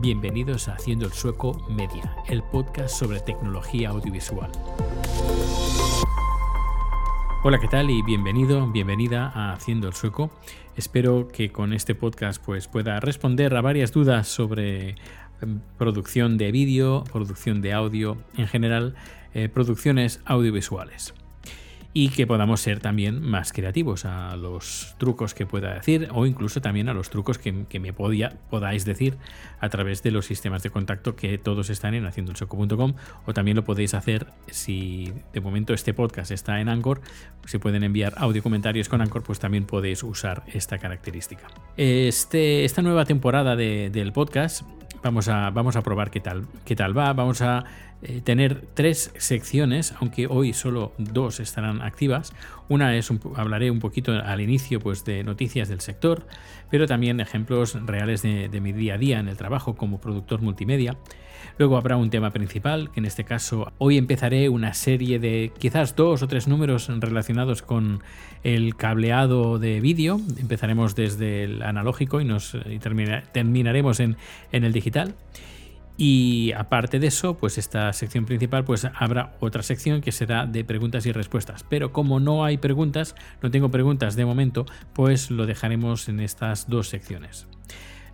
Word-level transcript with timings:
Bienvenidos 0.00 0.68
a 0.68 0.76
Haciendo 0.76 1.04
el 1.04 1.12
Sueco 1.12 1.62
Media, 1.68 2.16
el 2.26 2.42
podcast 2.42 2.98
sobre 2.98 3.20
tecnología 3.20 3.90
audiovisual. 3.90 4.50
Hola, 7.44 7.58
¿qué 7.60 7.68
tal? 7.68 7.90
Y 7.90 8.00
bienvenido, 8.00 8.66
bienvenida 8.72 9.30
a 9.34 9.52
Haciendo 9.52 9.88
el 9.88 9.92
Sueco. 9.92 10.30
Espero 10.74 11.28
que 11.28 11.52
con 11.52 11.74
este 11.74 11.94
podcast 11.94 12.42
pues, 12.42 12.66
pueda 12.66 12.98
responder 12.98 13.54
a 13.54 13.60
varias 13.60 13.92
dudas 13.92 14.26
sobre 14.26 14.94
em, 15.42 15.60
producción 15.76 16.38
de 16.38 16.50
vídeo, 16.50 17.04
producción 17.12 17.60
de 17.60 17.74
audio, 17.74 18.16
en 18.38 18.48
general, 18.48 18.94
eh, 19.34 19.50
producciones 19.50 20.22
audiovisuales 20.24 21.12
y 21.92 22.10
que 22.10 22.26
podamos 22.26 22.60
ser 22.60 22.80
también 22.80 23.20
más 23.20 23.52
creativos 23.52 24.04
a 24.04 24.36
los 24.36 24.94
trucos 24.98 25.34
que 25.34 25.46
pueda 25.46 25.74
decir 25.74 26.08
o 26.12 26.26
incluso 26.26 26.60
también 26.60 26.88
a 26.88 26.94
los 26.94 27.10
trucos 27.10 27.38
que, 27.38 27.80
me 27.80 27.92
podía, 27.92 28.36
podáis 28.48 28.84
decir 28.84 29.16
a 29.58 29.68
través 29.68 30.02
de 30.02 30.10
los 30.10 30.26
sistemas 30.26 30.62
de 30.62 30.70
contacto 30.70 31.16
que 31.16 31.36
todos 31.38 31.68
están 31.70 31.94
en 31.94 32.06
haciendoelsoco.com 32.06 32.94
o 33.26 33.34
también 33.34 33.56
lo 33.56 33.64
podéis 33.64 33.94
hacer 33.94 34.26
si 34.48 35.12
de 35.32 35.40
momento 35.40 35.74
este 35.74 35.92
podcast 35.92 36.30
está 36.30 36.60
en 36.60 36.68
Anchor, 36.68 37.00
se 37.44 37.58
pueden 37.58 37.82
enviar 37.82 38.14
audio 38.18 38.42
comentarios 38.42 38.88
con 38.88 39.00
Anchor, 39.00 39.22
pues 39.22 39.40
también 39.40 39.64
podéis 39.64 40.02
usar 40.02 40.44
esta 40.52 40.78
característica. 40.78 41.48
Este, 41.76 42.64
esta 42.64 42.82
nueva 42.82 43.04
temporada 43.04 43.56
del 43.56 44.12
podcast 44.12 44.62
vamos 45.02 45.28
a, 45.28 45.50
vamos 45.50 45.76
a 45.76 45.82
probar 45.82 46.10
qué 46.10 46.20
tal, 46.20 46.46
qué 46.64 46.76
tal 46.76 46.96
va, 46.96 47.12
vamos 47.12 47.42
a 47.42 47.64
eh, 48.02 48.22
tener 48.22 48.62
tres 48.74 49.12
secciones, 49.18 49.94
aunque 50.00 50.26
hoy 50.26 50.52
solo 50.52 50.92
dos 50.96 51.38
estarán 51.38 51.82
activas. 51.82 52.32
Una 52.68 52.96
es, 52.96 53.10
hablaré 53.36 53.70
un 53.70 53.78
poquito 53.78 54.12
al 54.12 54.40
inicio 54.40 54.80
pues, 54.80 55.04
de 55.04 55.22
noticias 55.22 55.68
del 55.68 55.80
sector, 55.80 56.26
pero 56.70 56.86
también 56.86 57.20
ejemplos 57.20 57.74
reales 57.84 58.22
de, 58.22 58.60
mi 58.60 58.72
día 58.72 58.94
a 58.94 58.98
día 58.98 59.18
en 59.18 59.28
el 59.28 59.36
trabajo 59.36 59.74
como 59.76 60.00
productor 60.00 60.40
multimedia. 60.40 60.96
Luego 61.58 61.76
habrá 61.76 61.96
un 61.96 62.10
tema 62.10 62.30
principal, 62.30 62.90
que 62.90 63.00
en 63.00 63.06
este 63.06 63.24
caso 63.24 63.72
hoy 63.78 63.98
empezaré 63.98 64.48
una 64.48 64.74
serie 64.74 65.18
de 65.18 65.52
quizás 65.58 65.96
dos 65.96 66.22
o 66.22 66.28
tres 66.28 66.48
números 66.48 66.88
relacionados 66.88 67.62
con 67.62 68.02
el 68.42 68.76
cableado 68.76 69.58
de 69.58 69.80
vídeo. 69.80 70.20
Empezaremos 70.38 70.94
desde 70.94 71.44
el 71.44 71.62
analógico 71.62 72.20
y, 72.20 72.24
nos, 72.24 72.56
terminaremos 72.80 74.00
en, 74.00 74.16
en 74.52 74.64
el 74.64 74.72
digital. 74.72 75.14
Y 76.02 76.52
aparte 76.52 76.98
de 76.98 77.08
eso, 77.08 77.36
pues 77.36 77.58
esta 77.58 77.92
sección 77.92 78.24
principal, 78.24 78.64
pues 78.64 78.86
habrá 78.94 79.34
otra 79.38 79.62
sección 79.62 80.00
que 80.00 80.12
será 80.12 80.46
de 80.46 80.64
preguntas 80.64 81.04
y 81.04 81.12
respuestas. 81.12 81.62
Pero 81.68 81.92
como 81.92 82.20
no 82.20 82.42
hay 82.42 82.56
preguntas, 82.56 83.14
no 83.42 83.50
tengo 83.50 83.70
preguntas 83.70 84.16
de 84.16 84.24
momento, 84.24 84.64
pues 84.94 85.30
lo 85.30 85.44
dejaremos 85.44 86.08
en 86.08 86.20
estas 86.20 86.70
dos 86.70 86.88
secciones. 86.88 87.48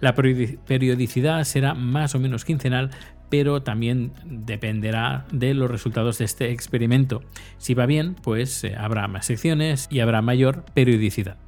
La 0.01 0.17
periodicidad 0.17 1.45
será 1.45 1.75
más 1.75 2.17
o 2.17 2.19
menos 2.19 2.45
quincenal, 2.45 2.91
pero 3.29 3.63
también 3.63 4.13
dependerá 4.25 5.27
de 5.33 5.55
los 5.55 5.71
resultados 5.71 6.19
de 6.19 6.25
este 6.25 6.51
experimento. 6.51 7.23
Si 7.59 7.75
va 7.75 7.87
bien, 7.87 8.15
pues 8.23 8.65
eh, 8.65 8.75
habrá 8.77 9.09
más 9.09 9.27
secciones 9.27 9.89
y 9.91 10.01
habrá 10.01 10.23
mayor 10.23 10.65
periodicidad. 10.75 11.39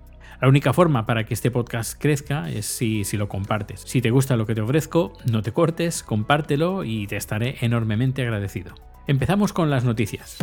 La 0.41 0.49
única 0.49 0.73
forma 0.73 1.05
para 1.05 1.25
que 1.25 1.35
este 1.35 1.51
podcast 1.51 2.01
crezca 2.01 2.49
es 2.49 2.65
si, 2.65 3.05
lo 3.17 3.29
compartes. 3.29 3.83
Si 3.85 4.01
te 4.01 4.11
gusta 4.11 4.37
lo 4.37 4.47
que 4.47 4.55
te 4.55 4.61
ofrezco, 4.61 5.13
no 5.29 5.43
te 5.43 5.53
cortes, 5.53 6.05
compártelo 6.05 6.85
y 6.85 7.09
te 7.09 7.17
estaré 7.17 7.57
enormemente 7.61 8.23
agradecido. 8.23 8.75
Empezamos 9.09 9.53
con 9.53 9.69
las 9.69 9.85
noticias. 9.85 10.39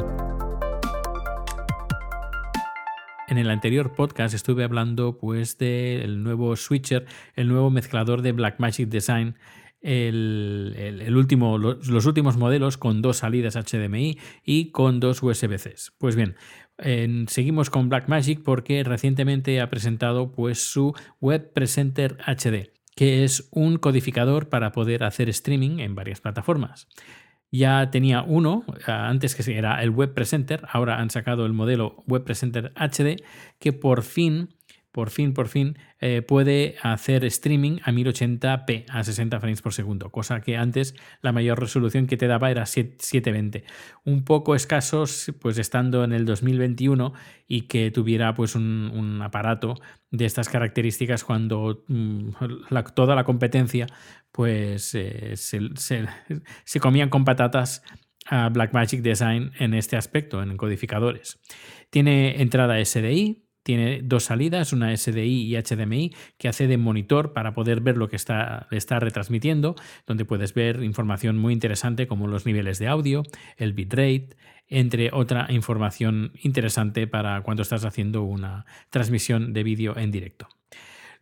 En 3.30 3.38
el 3.38 3.50
anterior 3.50 3.94
podcast 3.94 4.36
estuve 4.36 4.66
hablando 4.66 5.18
pues 5.18 5.58
del 5.58 6.22
nuevo 6.24 6.58
switcher, 6.58 7.06
el 7.36 7.48
nuevo 7.48 7.70
mezclador 7.70 8.22
de 8.22 8.34
Blackmagic 8.34 8.90
Design 8.90 9.36
el, 9.86 11.16
último, 11.16 11.58
los, 11.58 12.06
últimos 12.06 12.38
modelos 12.38 12.78
con 12.78 13.02
dos 13.02 13.18
salidas 13.18 13.56
HDMI 13.56 14.18
y 14.44 14.72
con 14.72 15.00
dos 15.00 15.22
USB-C. 15.22 15.76
Pues 15.98 16.16
bien, 16.16 16.36
seguimos 17.28 17.70
con 17.70 17.90
Blackmagic 17.90 18.44
porque 18.44 18.84
recientemente 18.84 19.62
ha 19.62 19.70
presentado 19.70 20.32
pues, 20.32 20.72
su 20.72 20.94
Web 21.22 21.54
Presenter 21.54 22.18
HD, 22.26 22.72
que 22.96 23.24
es 23.24 23.48
un 23.52 23.78
codificador 23.78 24.50
para 24.50 24.72
poder 24.72 25.04
hacer 25.04 25.30
streaming 25.30 25.80
en 25.80 25.94
varias 25.94 26.20
plataformas. 26.20 26.88
Ya 27.52 27.90
tenía 27.92 28.24
uno, 28.24 28.66
antes 28.86 29.36
que 29.36 29.58
era 29.58 29.82
el 29.84 29.92
Web 29.92 30.14
Presenter, 30.14 30.66
ahora 30.68 31.00
han 31.00 31.12
sacado 31.12 31.46
el 31.46 31.54
modelo 31.54 32.04
Web 32.08 32.24
Presenter 32.24 32.74
HD, 32.76 33.24
que 33.60 33.72
por 33.72 34.02
fin 34.02 34.55
por 34.96 35.10
fin, 35.10 35.34
por 35.34 35.50
fin, 35.50 35.78
eh, 36.00 36.22
puede 36.22 36.78
hacer 36.82 37.26
streaming 37.26 37.80
a 37.84 37.92
1080p, 37.92 38.86
a 38.88 39.04
60 39.04 39.42
frames 39.42 39.62
por 39.62 39.74
segundo, 39.74 40.10
cosa 40.10 40.40
que 40.40 40.56
antes 40.56 40.96
la 41.22 41.34
mayor 41.34 41.60
resolución 41.60 42.08
que 42.08 42.16
te 42.16 42.28
daba 42.28 42.50
era 42.50 42.66
720. 42.66 43.66
Un 44.06 44.24
poco 44.24 44.56
escasos, 44.56 45.34
pues 45.42 45.58
estando 45.58 46.06
en 46.06 46.14
el 46.14 46.24
2021 46.24 47.12
y 47.46 47.64
que 47.64 47.92
tuviera 47.92 48.34
pues 48.36 48.56
un, 48.56 49.20
aparato 49.22 49.76
de 50.12 50.24
estas 50.24 50.48
características 50.48 51.26
cuando 51.26 51.84
mm, 51.90 52.30
toda 52.94 53.16
la 53.16 53.26
competencia 53.26 53.88
pues 54.32 54.96
eh, 54.96 55.34
se, 55.36 55.60
se 55.74 56.80
comían 56.80 57.10
con 57.10 57.26
patatas 57.26 57.84
a 58.28 58.48
Blackmagic 58.48 59.02
Design 59.02 59.52
en 59.60 59.74
este 59.74 59.98
aspecto, 59.98 60.42
en 60.42 60.56
codificadores. 60.56 61.38
Tiene 61.90 62.42
entrada 62.42 62.84
SDI, 62.84 63.45
tiene 63.66 64.02
dos 64.04 64.26
salidas, 64.26 64.74
una 64.74 64.96
SDI 64.96 65.42
y 65.42 65.56
HDMI, 65.58 66.14
que 66.38 66.48
hace 66.48 66.68
de 66.68 66.78
monitor 66.78 67.34
para 67.34 67.56
poder 67.56 67.82
ver 67.82 67.98
lo 67.98 68.08
que 68.08 68.16
está, 68.16 68.68
está 68.70 69.00
retransmitiendo, 69.00 69.74
donde 70.06 70.24
puedes 70.24 70.54
ver 70.54 70.84
información 70.84 71.40
muy 71.40 71.52
interesante 71.52 72.06
como 72.06 72.28
los 72.28 72.46
niveles 72.46 72.78
de 72.78 72.88
audio, 72.88 73.24
el 73.58 73.74
bitrate, 73.74 74.38
entre 74.68 75.10
otra 75.12 75.48
información 75.50 76.32
interesante 76.44 77.08
para 77.08 77.42
cuando 77.42 77.64
estás 77.64 77.86
haciendo 77.86 78.22
una 78.22 78.68
transmisión 78.92 79.52
de 79.52 79.64
vídeo 79.64 79.98
en 79.98 80.12
directo. 80.12 80.48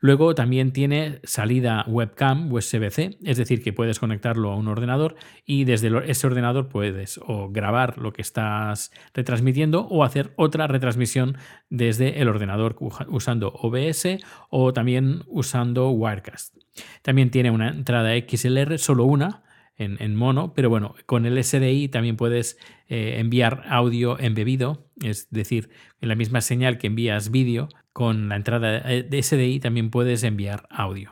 Luego 0.03 0.35
también 0.35 0.73
tiene 0.73 1.21
salida 1.23 1.85
webcam 1.87 2.51
USB-C, 2.51 3.19
es 3.23 3.37
decir, 3.37 3.63
que 3.63 3.71
puedes 3.71 3.99
conectarlo 3.99 4.51
a 4.51 4.57
un 4.57 4.67
ordenador 4.67 5.15
y 5.45 5.63
desde 5.63 5.89
ese 6.11 6.27
ordenador 6.27 6.67
puedes 6.67 7.21
o 7.25 7.49
grabar 7.49 7.97
lo 7.97 8.11
que 8.11 8.21
estás 8.21 8.91
retransmitiendo 9.13 9.87
o 9.87 10.03
hacer 10.03 10.33
otra 10.35 10.67
retransmisión 10.67 11.37
desde 11.69 12.21
el 12.21 12.27
ordenador 12.27 12.75
usando 13.07 13.53
OBS 13.53 14.17
o 14.49 14.73
también 14.73 15.23
usando 15.27 15.89
Wirecast. 15.91 16.57
También 17.01 17.31
tiene 17.31 17.49
una 17.49 17.69
entrada 17.69 18.11
XLR, 18.13 18.79
solo 18.79 19.05
una, 19.05 19.43
en, 19.77 20.15
mono, 20.15 20.53
pero 20.53 20.69
bueno, 20.69 20.95
con 21.05 21.25
el 21.25 21.41
SDI 21.41 21.87
también 21.87 22.17
puedes 22.17 22.59
eh, 22.87 23.15
enviar 23.19 23.63
audio 23.69 24.19
embebido, 24.19 24.89
es 25.03 25.29
decir, 25.29 25.69
en 26.01 26.09
la 26.09 26.15
misma 26.15 26.41
señal 26.41 26.77
que 26.77 26.87
envías 26.87 27.31
vídeo, 27.31 27.69
con 27.93 28.29
la 28.29 28.35
entrada 28.35 28.79
de 28.81 29.23
SDI 29.23 29.59
también 29.59 29.91
puedes 29.91 30.23
enviar 30.23 30.67
audio. 30.69 31.11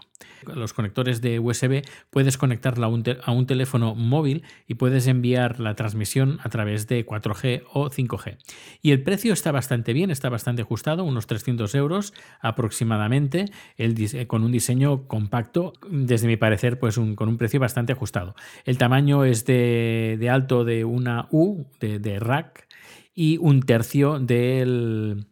Los 0.55 0.73
conectores 0.73 1.21
de 1.21 1.39
USB 1.39 1.83
puedes 2.09 2.37
conectarla 2.37 2.87
a 2.87 3.31
un, 3.31 3.45
teléfono 3.45 3.95
móvil 3.95 4.43
y 4.67 4.75
puedes 4.75 5.07
enviar 5.07 5.59
la 5.59 5.75
transmisión 5.75 6.39
a 6.43 6.49
través 6.49 6.87
de 6.87 7.05
4G 7.05 7.63
o 7.71 7.89
5G. 7.89 8.37
Y 8.81 8.91
el 8.91 9.03
precio 9.03 9.33
está 9.33 9.51
bastante 9.51 9.93
bien, 9.93 10.09
está 10.09 10.29
bastante 10.29 10.63
ajustado, 10.63 11.03
unos 11.03 11.27
300 11.27 11.73
euros 11.75 12.13
aproximadamente, 12.39 13.45
el, 13.77 13.95
con 14.27 14.43
un 14.43 14.51
diseño 14.51 15.07
compacto, 15.07 15.73
desde 15.89 16.27
mi 16.27 16.37
parecer, 16.37 16.79
pues 16.79 16.95
con 16.95 17.29
un 17.29 17.37
precio 17.37 17.59
bastante 17.59 17.93
ajustado. 17.93 18.35
El 18.65 18.77
tamaño 18.77 19.25
es 19.25 19.45
de, 19.45 20.27
alto 20.31 20.65
de 20.65 20.85
una 20.85 21.27
U, 21.31 21.65
de 21.79 22.19
rack, 22.19 22.67
y 23.13 23.37
un 23.37 23.61
tercio 23.61 24.19
del 24.19 25.27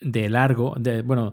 de 0.00 0.30
largo, 0.30 0.74
de, 0.78 1.02
bueno, 1.02 1.32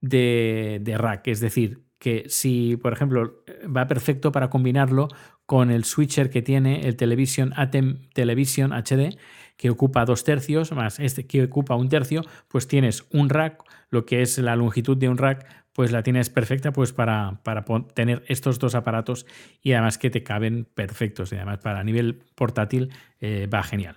de, 0.00 0.78
de 0.82 0.98
rack. 0.98 1.28
Es 1.28 1.40
decir, 1.40 1.84
que 1.98 2.24
si, 2.28 2.76
por 2.76 2.92
ejemplo, 2.92 3.42
va 3.64 3.86
perfecto 3.86 4.30
para 4.30 4.50
combinarlo 4.50 5.08
con 5.46 5.70
el 5.70 5.84
switcher 5.84 6.30
que 6.30 6.42
tiene 6.42 6.86
el 6.86 6.96
Television 6.96 7.52
ATEM 7.56 8.08
Television 8.12 8.72
HD, 8.72 9.16
que 9.56 9.70
ocupa 9.70 10.04
dos 10.04 10.24
tercios, 10.24 10.72
más 10.72 10.98
este 10.98 11.26
que 11.26 11.44
ocupa 11.44 11.76
un 11.76 11.88
tercio, 11.88 12.22
pues 12.48 12.66
tienes 12.66 13.06
un 13.10 13.30
rack, 13.30 13.62
lo 13.90 14.04
que 14.04 14.22
es 14.22 14.38
la 14.38 14.56
longitud 14.56 14.96
de 14.96 15.08
un 15.08 15.18
rack, 15.18 15.46
pues 15.72 15.92
la 15.92 16.02
tienes 16.02 16.30
perfecta 16.30 16.72
pues 16.72 16.92
para, 16.92 17.40
para 17.42 17.64
tener 17.94 18.22
estos 18.28 18.58
dos 18.58 18.74
aparatos 18.74 19.26
y 19.62 19.72
además 19.72 19.98
que 19.98 20.10
te 20.10 20.22
caben 20.22 20.66
perfectos. 20.74 21.32
Y 21.32 21.36
además 21.36 21.58
para 21.58 21.82
nivel 21.84 22.22
portátil 22.34 22.90
eh, 23.20 23.48
va 23.52 23.62
genial. 23.62 23.96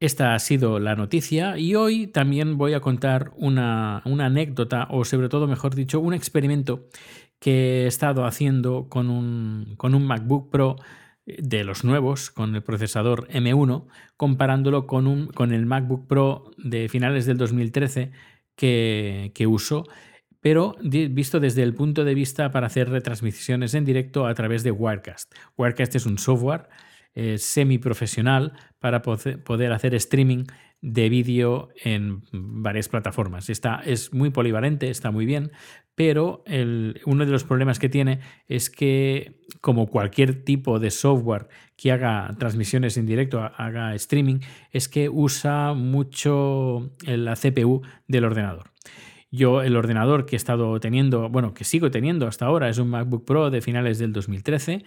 Esta 0.00 0.34
ha 0.34 0.38
sido 0.38 0.78
la 0.78 0.94
noticia 0.94 1.58
y 1.58 1.74
hoy 1.74 2.06
también 2.06 2.56
voy 2.56 2.74
a 2.74 2.80
contar 2.80 3.32
una, 3.34 3.98
anécdota 4.04 4.86
o 4.90 5.04
sobre 5.04 5.28
todo, 5.28 5.48
mejor 5.48 5.74
dicho, 5.74 5.98
un 5.98 6.14
experimento 6.14 6.86
que 7.40 7.82
he 7.82 7.86
estado 7.86 8.24
haciendo 8.24 8.88
con 8.88 9.10
un, 9.10 9.76
MacBook 10.06 10.50
Pro 10.50 10.76
de 11.26 11.64
los 11.64 11.82
nuevos, 11.82 12.30
con 12.30 12.54
el 12.54 12.62
procesador 12.62 13.26
M1, 13.28 13.88
comparándolo 14.16 14.86
con, 14.86 15.52
el 15.52 15.66
MacBook 15.66 16.06
Pro 16.06 16.52
de 16.58 16.88
finales 16.88 17.26
del 17.26 17.36
2013 17.36 18.12
que, 18.54 19.32
que 19.34 19.46
uso 19.46 19.84
pero 20.40 20.76
visto 20.80 21.40
desde 21.40 21.64
el 21.64 21.74
punto 21.74 22.04
de 22.04 22.14
vista 22.14 22.52
para 22.52 22.68
hacer 22.68 22.88
retransmisiones 22.88 23.74
en 23.74 23.84
directo 23.84 24.26
a 24.26 24.34
través 24.34 24.62
de 24.62 24.70
Wirecast. 24.70 25.34
Wirecast 25.56 25.96
es 25.96 26.06
un 26.06 26.16
software 26.16 26.68
eh, 27.14 27.38
semiprofesional 27.38 28.52
para 28.78 29.02
poder 29.02 29.72
hacer 29.72 29.94
streaming 29.94 30.44
de 30.80 31.08
vídeo 31.08 31.70
en 31.82 32.22
varias 32.32 32.88
plataformas. 32.88 33.50
Está, 33.50 33.82
es 33.84 34.12
muy 34.12 34.30
polivalente, 34.30 34.90
está 34.90 35.10
muy 35.10 35.26
bien, 35.26 35.50
pero 35.94 36.44
uno 37.06 37.26
de 37.26 37.32
los 37.32 37.42
problemas 37.42 37.80
que 37.80 37.88
tiene 37.88 38.20
es 38.46 38.70
que, 38.70 39.40
como 39.60 39.88
cualquier 39.88 40.44
tipo 40.44 40.78
de 40.78 40.92
software 40.92 41.48
que 41.76 41.90
haga 41.90 42.32
transmisiones 42.38 42.96
en 42.96 43.06
directo, 43.06 43.40
haga 43.40 43.94
streaming, 43.96 44.38
es 44.70 44.88
que 44.88 45.08
usa 45.08 45.74
mucho 45.74 46.92
la 47.04 47.34
CPU 47.34 47.82
del 48.06 48.24
ordenador. 48.24 48.70
Yo 49.30 49.62
el 49.62 49.76
ordenador 49.76 50.24
que 50.24 50.36
he 50.36 50.38
estado 50.38 50.78
teniendo, 50.80 51.28
bueno, 51.28 51.52
que 51.52 51.64
sigo 51.64 51.90
teniendo 51.90 52.26
hasta 52.28 52.46
ahora, 52.46 52.68
es 52.68 52.78
un 52.78 52.88
MacBook 52.88 53.26
Pro 53.26 53.50
de 53.50 53.60
finales 53.60 53.98
del 53.98 54.12
2013, 54.12 54.84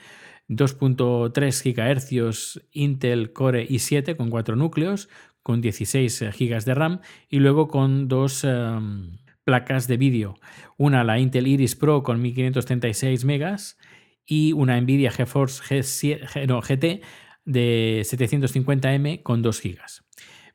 2.3 0.52 1.64
GHz 1.64 2.62
Intel 2.72 3.32
Core 3.32 3.68
i7 3.68 4.18
con 4.18 4.30
cuatro 4.30 4.56
núcleos, 4.56 5.10
con 5.42 5.62
16 5.62 6.26
GB 6.38 6.64
de 6.66 6.74
RAM 6.76 7.00
y 7.30 7.40
luego 7.40 7.68
con 7.70 8.08
dos 8.08 8.44
em, 8.44 9.18
placas 9.46 9.88
de 9.88 9.98
vídeo. 9.98 10.36
Una 10.78 11.04
la 11.04 11.20
Intel 11.20 11.48
Iris 11.48 11.76
Pro 11.76 12.04
con 12.04 12.22
1536 12.22 13.24
megas 13.26 13.78
y 14.26 14.52
una 14.52 14.80
Nvidia 14.80 15.12
GeForce 15.12 15.82
GT 15.82 17.02
de 17.46 18.02
750M 18.04 19.24
con 19.24 19.42
2 19.42 19.62
GB. 19.62 19.80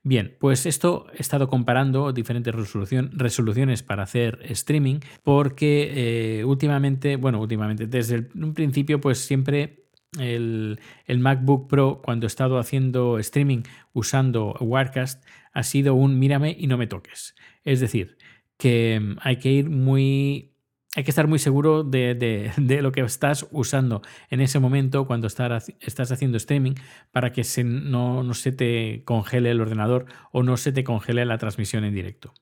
Bien, 0.03 0.37
pues 0.39 0.67
esto 0.67 1.07
he 1.15 1.21
estado 1.21 1.49
comparando 1.49 2.13
diferentes 2.13 2.55
resoluciones 2.55 3.83
para 3.83 4.05
hacer 4.05 4.39
streaming 4.43 5.01
porque 5.25 6.39
eh, 6.41 6.45
últimamente, 6.45 7.17
bueno, 7.17 7.41
últimamente, 7.41 7.89
desde 7.89 8.29
un 8.37 8.55
principio 8.55 9.01
pues 9.01 9.19
siempre 9.19 9.86
el, 10.19 10.79
MacBook 11.19 11.69
Pro 11.69 12.01
cuando 12.03 12.27
he 12.27 12.29
estado 12.29 12.59
haciendo 12.59 13.19
streaming 13.19 13.63
usando 13.93 14.55
Wirecast 14.61 15.25
ha 15.53 15.63
sido 15.63 15.95
un 15.95 16.19
mírame 16.19 16.55
y 16.59 16.67
no 16.67 16.77
me 16.77 16.87
toques. 16.87 17.35
Es 17.65 17.81
decir, 17.81 18.17
que 18.57 19.01
mm, 19.01 19.17
hay 19.21 19.37
que 19.37 19.51
ir 19.51 19.71
muy... 19.71 20.53
Hay 20.95 21.05
que 21.05 21.11
estar 21.11 21.27
muy 21.27 21.39
seguro 21.39 21.85
de, 21.85 22.53
lo 22.83 22.91
que 22.91 23.03
estás 23.03 23.47
usando 23.51 24.01
en 24.31 24.41
ese 24.41 24.59
momento 24.59 25.07
cuando 25.07 25.27
estás 25.27 26.11
haciendo 26.11 26.39
streaming 26.39 26.73
para 27.13 27.33
que 27.33 27.43
no, 27.65 28.33
se 28.33 28.53
te 28.53 29.03
congele 29.05 29.51
el 29.51 29.61
ordenador 29.61 30.07
o 30.33 30.43
no 30.43 30.57
se 30.57 30.73
te 30.73 30.85
congele 30.85 31.27
la 31.27 31.37
transmisión 31.37 31.85
en 31.85 31.93
directo. 31.93 32.33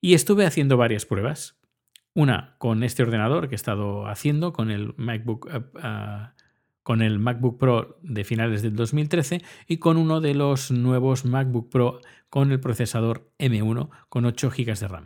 Y 0.00 0.14
estuve 0.14 0.46
haciendo 0.46 0.78
varias 0.78 1.04
pruebas. 1.04 1.60
Una 2.14 2.56
con 2.56 2.82
este 2.82 3.02
ordenador 3.02 3.48
que 3.48 3.54
he 3.54 3.56
estado 3.56 4.06
haciendo, 4.06 4.54
con 4.54 4.70
el 4.70 4.94
MacBook 4.96 5.46
uh, 5.46 6.28
con 6.88 7.02
el 7.02 7.18
MacBook 7.18 7.58
Pro 7.58 7.98
de 8.00 8.24
finales 8.24 8.62
del 8.62 8.74
2013 8.74 9.42
y 9.66 9.76
con 9.76 9.98
uno 9.98 10.22
de 10.22 10.32
los 10.32 10.70
nuevos 10.70 11.26
MacBook 11.26 11.68
Pro 11.68 12.00
con 12.30 12.50
el 12.50 12.60
procesador 12.60 13.30
M1 13.38 13.90
con 14.08 14.24
8 14.24 14.48
GB 14.48 14.78
de 14.78 14.88
RAM, 14.88 15.04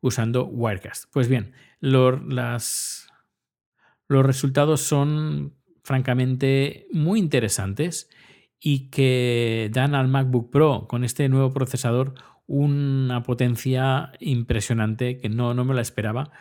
usando 0.00 0.46
Wirecast. 0.46 1.06
Pues 1.12 1.26
bien, 1.26 1.54
los, 1.80 3.08
los 4.06 4.26
resultados 4.26 4.80
son 4.82 5.56
francamente 5.82 6.86
muy 6.92 7.18
interesantes 7.18 8.08
y 8.60 8.88
que 8.88 9.70
dan 9.72 9.96
al 9.96 10.06
MacBook 10.06 10.52
Pro 10.52 10.86
con 10.86 11.02
este 11.02 11.28
nuevo 11.28 11.52
procesador 11.52 12.14
una 12.48 13.22
potencia 13.22 14.10
impresionante 14.18 15.18
que 15.18 15.28
no, 15.28 15.54
no 15.54 15.64
me 15.64 15.74
la 15.74 15.82
esperaba 15.82 16.32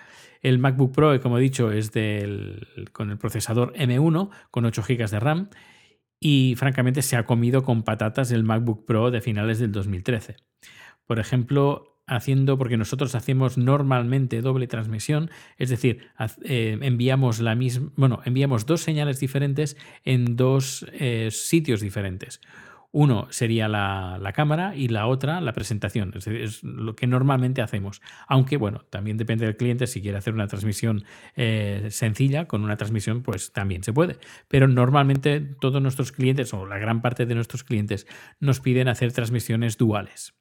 el 0.42 0.59
MacBook 0.59 0.94
Pro, 0.94 1.19
como 1.21 1.38
he 1.38 1.42
dicho, 1.42 1.71
es 1.71 1.92
del, 1.92 2.89
con 2.92 3.09
el 3.09 3.18
procesador 3.18 3.74
M1 3.74 4.30
con 4.51 4.65
8 4.65 4.83
GB 4.88 5.09
de 5.09 5.19
RAM 5.19 5.50
y 6.19 6.56
francamente 6.57 7.01
se 7.01 7.15
ha 7.15 7.25
comido 7.25 7.63
con 7.63 7.83
patatas 7.83 8.31
el 8.31 8.44
MacBook 8.44 8.86
Pro 8.86 9.12
de 9.12 9.21
finales 9.21 9.59
del 9.59 9.71
2013. 9.71 10.38
Por 11.06 11.19
ejemplo, 11.19 12.00
haciendo, 12.07 12.57
porque 12.57 12.77
nosotros 12.77 13.13
hacemos 13.15 13.57
normalmente 13.57 14.42
doble 14.42 14.68
transmisión, 14.68 15.30
es 15.57 15.69
decir, 15.69 16.07
eh, 16.44 16.77
enviamos 16.81 17.39
la 17.39 17.56
misma, 17.56 17.92
bueno, 17.95 18.21
enviamos 18.25 18.65
dos 18.65 18.81
señales 18.81 19.19
diferentes 19.19 19.77
en 20.06 20.36
dos 20.36 20.86
eh, 20.94 21.30
sitios 21.31 21.81
diferentes. 21.81 22.42
Uno 22.92 23.28
sería 23.31 23.68
la, 23.68 24.31
cámara 24.34 24.75
y 24.75 24.88
la 24.88 25.07
otra 25.07 25.42
la 25.42 25.54
presentación. 25.54 26.13
Es, 26.16 26.63
lo 26.63 26.95
que 26.95 27.06
normalmente 27.06 27.62
hacemos. 27.62 28.01
Aunque, 28.28 28.57
bueno, 28.57 28.86
también 28.89 29.18
depende 29.18 29.45
del 29.45 29.57
cliente. 29.57 29.88
Si 29.88 30.01
quiere 30.01 30.18
hacer 30.18 30.34
una 30.34 30.48
transmisión 30.48 31.04
eh, 31.36 31.88
sencilla, 31.92 32.45
con 32.45 32.63
una 32.63 32.78
transmisión, 32.78 33.24
pues 33.24 33.51
también 33.51 33.84
se 33.84 33.94
puede. 33.94 34.18
Pero 34.48 34.68
normalmente 34.68 35.42
todos 35.42 35.81
nuestros 35.81 36.12
clientes, 36.12 36.54
o 36.54 36.66
la 36.66 36.78
gran 36.78 37.01
parte 37.01 37.25
de 37.25 37.36
nuestros 37.36 37.63
clientes, 37.63 38.07
nos 38.39 38.62
piden 38.62 38.88
hacer 38.88 39.12
transmisiones 39.12 39.78
duales. 39.78 40.33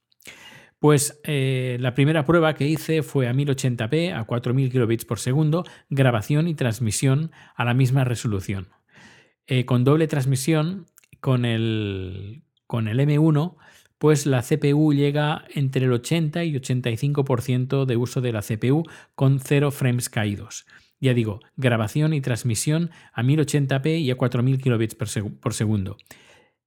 Pues 0.79 1.21
eh, 1.25 1.79
la 1.81 1.95
primera 1.95 2.25
prueba 2.25 2.55
que 2.55 2.69
hice 2.69 3.03
fue 3.03 3.29
a 3.29 3.33
1080p, 3.33 4.15
a 4.15 4.25
4000 4.25 4.71
kilobits 4.71 5.05
por 5.05 5.19
segundo, 5.19 5.65
grabación 5.89 6.49
y 6.49 6.55
transmisión 6.55 7.33
a 7.55 7.65
la 7.65 7.75
misma 7.75 8.05
resolución. 8.05 8.69
Eh, 9.47 9.65
con 9.65 9.85
doble 9.85 10.07
transmisión 10.07 10.87
con 11.27 11.45
el, 11.45 12.45
con 12.69 12.87
el 12.87 13.01
M1, 13.01 13.57
pues 13.99 14.27
la 14.27 14.43
CPU 14.43 14.93
llega 14.93 15.45
entre 15.53 15.87
el 15.87 15.93
80 15.93 16.45
y 16.45 16.55
85% 16.55 17.85
de 17.85 17.97
uso 17.97 18.21
de 18.21 18.31
la 18.31 18.43
CPU 18.43 18.85
con 19.17 19.41
0 19.41 19.73
frames 19.73 20.09
caídos. 20.09 20.67
Ya 21.01 21.15
digo, 21.15 21.41
grabación 21.57 22.15
y 22.15 22.21
transmisión 22.21 22.93
a 23.13 23.25
1080p 23.25 24.03
y 24.03 24.13
a 24.13 24.15
4000 24.15 24.59
kilobits 24.59 24.95
por 24.95 25.53
segundo. 25.53 25.97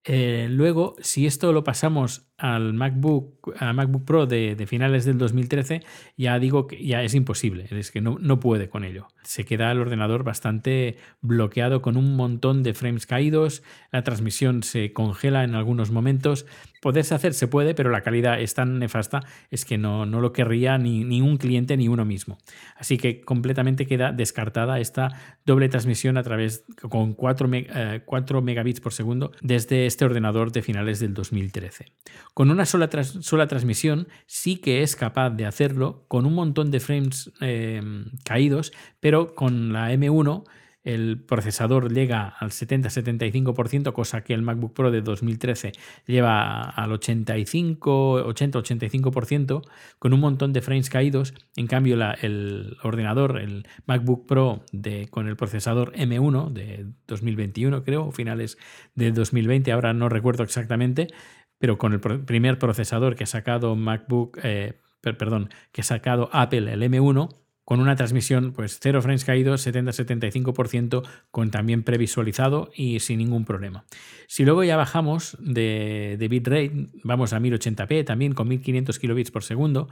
Eh, 0.06 0.48
luego, 0.50 0.96
si 1.01 1.25
esto 1.25 1.51
lo 1.51 1.63
pasamos 1.63 2.30
al 2.40 2.74
MacBook, 2.74 3.54
a 3.60 3.74
MacBook 3.74 4.06
Pro 4.06 4.25
de, 4.25 4.56
finales 4.66 5.04
del 5.04 5.18
2013, 5.18 5.81
ya 6.16 6.40
digo 6.40 6.68
que 6.68 6.84
ya 6.84 7.04
es 7.04 7.13
imposible, 7.13 7.68
es 7.69 7.92
que 7.92 8.00
no, 8.00 8.18
no, 8.19 8.40
puede 8.40 8.69
con 8.69 8.86
ello. 8.86 9.07
Se 9.24 9.44
queda 9.44 9.72
el 9.72 9.80
ordenador 9.80 10.24
bastante 10.24 10.98
bloqueado 11.22 11.81
con 11.81 11.98
un 11.98 12.16
montón 12.16 12.63
de 12.63 12.74
frames 12.74 13.06
caídos, 13.06 13.62
la 13.92 14.04
transmisión 14.04 14.63
se 14.63 14.94
congela 14.94 15.44
en 15.44 15.54
algunos 15.54 15.92
momentos. 15.92 16.46
Poderse 16.81 17.13
hacer 17.13 17.34
se 17.34 17.50
puede, 17.50 17.75
pero 17.75 17.90
la 17.90 18.01
calidad 18.01 18.40
es 18.40 18.54
tan 18.54 18.80
nefasta 18.80 19.19
es 19.51 19.66
que 19.66 19.78
no, 19.78 20.06
no 20.06 20.22
lo 20.22 20.31
querría 20.31 20.78
ni, 20.78 21.04
ni 21.04 21.19
un 21.19 21.36
cliente 21.36 21.75
ni 21.75 21.90
uno 21.90 22.06
mismo. 22.06 22.38
Así 22.78 22.98
que 22.98 23.19
completamente 23.19 23.86
queda 23.86 24.13
descartada 24.13 24.80
esta 24.80 25.10
doble 25.46 25.68
transmisión 25.68 26.16
a 26.18 26.24
través 26.24 26.63
con 26.88 27.15
4, 27.15 27.50
4 28.06 28.39
eh, 28.39 28.41
megabits 28.41 28.79
por 28.79 28.94
segundo 28.94 29.34
desde 29.41 29.88
este 29.89 30.05
ordenador 30.05 30.53
de 30.53 30.62
finales 30.62 31.00
del 31.01 31.13
2013. 31.13 31.91
Con 32.34 32.50
una 32.50 32.65
sola, 32.65 32.89
sola 33.03 33.48
transmisión 33.48 34.08
sí 34.25 34.55
que 34.55 34.81
es 34.81 34.96
capaz 34.96 35.31
de 35.31 35.46
hacerlo 35.46 36.05
con 36.08 36.25
un 36.25 36.34
montón 36.34 36.72
de 36.72 36.79
frames 36.79 37.31
eh, 37.41 37.81
caídos, 38.24 38.72
pero 39.01 39.36
con 39.36 39.74
la 39.74 39.91
M1 39.91 40.46
el 40.83 41.21
procesador 41.21 41.91
llega 41.93 42.27
al 42.27 42.51
70-75%, 42.51 43.91
cosa 43.91 44.24
que 44.24 44.33
el 44.33 44.41
MacBook 44.41 44.74
Pro 44.74 44.91
de 44.91 45.01
2013 45.01 45.74
lleva 46.07 46.62
al 46.62 46.91
85, 46.93 48.33
80-85%, 48.33 49.62
con 50.00 50.13
un 50.13 50.19
montón 50.19 50.53
de 50.53 50.62
frames 50.62 50.89
caídos. 50.89 51.33
En 51.55 51.67
cambio, 51.67 51.98
el 52.21 52.77
ordenador, 52.83 53.39
el 53.39 53.67
MacBook 53.86 54.25
Pro 54.25 54.63
con 55.09 55.27
el 55.27 55.36
procesador 55.36 55.93
M1 55.93 56.51
de 56.53 56.88
2021, 57.07 57.83
creo, 57.83 58.12
finales 58.12 58.57
de 58.95 59.12
2020, 59.12 59.71
ahora 59.71 59.93
no 59.93 60.07
recuerdo 60.07 60.43
exactamente, 60.43 61.07
pero 61.57 61.77
con 61.77 61.93
el 61.93 62.00
primer 62.00 62.57
procesador 62.57 63.15
que 63.15 63.25
ha 63.25 63.27
sacado 63.27 63.75
MacBook, 63.75 64.39
eh, 64.43 64.79
que 65.71 65.81
ha 65.81 65.83
sacado 65.83 66.29
Apple, 66.31 66.71
el 66.71 66.83
M1, 66.83 67.29
con 67.70 67.82
una 67.82 67.96
transmisión, 67.96 68.52
pues 68.52 68.80
cero 68.82 69.00
frames 69.00 69.24
caídos, 69.24 69.68
70-75%, 69.68 71.08
con 71.30 71.52
también 71.52 71.84
previsualizado 71.84 72.72
y 72.74 73.00
sin 73.00 73.20
ningún 73.20 73.46
problema. 73.46 73.86
Si 74.26 74.44
luego 74.44 74.64
ya 74.64 74.76
bajamos 74.76 75.38
de, 75.40 76.18
bitrate, 76.28 76.88
vamos 77.04 77.32
a 77.32 77.40
1080p, 77.40 78.06
también 78.06 78.34
con 78.34 78.48
1500 78.48 78.98
kilobits 78.98 79.30
por 79.30 79.44
segundo, 79.44 79.88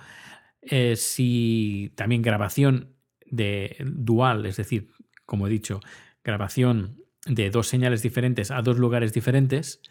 eh, 0.64 0.96
si 0.96 1.94
también 1.94 2.24
grabación 2.24 2.96
de 3.28 3.78
dual, 3.86 4.48
es 4.48 4.58
decir, 4.58 4.90
como 5.28 5.46
he 5.46 5.52
dicho, 5.52 5.80
grabación 6.24 7.04
de 7.28 7.52
dos 7.52 7.68
señales 7.68 8.02
diferentes 8.02 8.50
a 8.50 8.64
dos 8.64 8.80
lugares 8.80 9.14
diferentes, 9.14 9.84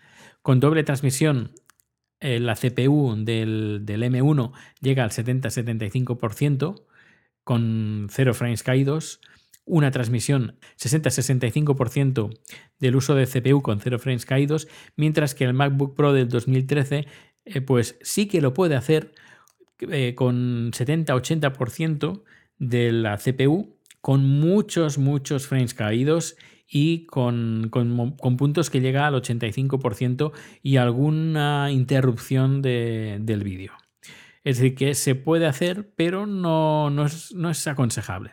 con 0.43 0.59
doble 0.59 0.83
transmisión 0.83 1.53
eh, 2.19 2.41
la 2.41 2.57
CPU 2.57 3.15
del, 3.17 3.83
del, 3.85 4.03
M1 4.03 4.51
llega 4.81 5.05
al 5.05 5.11
70-75%, 5.11 6.83
con 7.47 8.09
cero 8.11 8.35
frames 8.35 8.65
caídos, 8.65 9.21
una 9.67 9.93
transmisión 9.93 10.59
60-65% 10.81 12.37
del 12.81 12.97
uso 12.97 13.15
de 13.15 13.29
CPU 13.29 13.63
con 13.63 13.79
cero 13.79 14.01
frames 14.01 14.27
caídos, 14.27 14.67
mientras 14.97 15.37
que 15.37 15.45
el 15.45 15.55
MacBook 15.55 15.95
Pro 15.95 16.13
del 16.13 16.29
2013 16.29 17.07
eh, 17.45 17.61
pues 17.61 17.99
sí 18.03 18.27
que 18.27 18.41
lo 18.41 18.53
puede 18.53 18.75
hacer 18.75 19.15
eh, 19.79 20.17
con 20.17 20.73
70-80% 20.73 22.25
de 22.59 22.91
la 22.91 23.17
CPU 23.17 23.77
con 24.01 24.25
muchos, 24.25 24.99
muchos 24.99 25.47
frames 25.47 25.73
caídos 25.73 26.37
y 26.69 27.07
con, 27.07 27.71
puntos 27.71 28.71
que 28.71 28.81
llega 28.81 29.07
al 29.07 29.15
85% 29.15 30.33
y 30.65 30.79
alguna 30.79 31.71
interrupción 31.71 32.61
del 32.61 33.45
vídeo. 33.45 33.73
Es 34.47 34.59
decir, 34.59 34.77
que 34.77 34.95
se 34.95 35.17
puede 35.17 35.45
hacer, 35.45 35.91
pero 35.97 36.25
no, 36.25 36.89
no, 36.89 37.05
es, 37.05 37.67
aconsejable. 37.67 38.31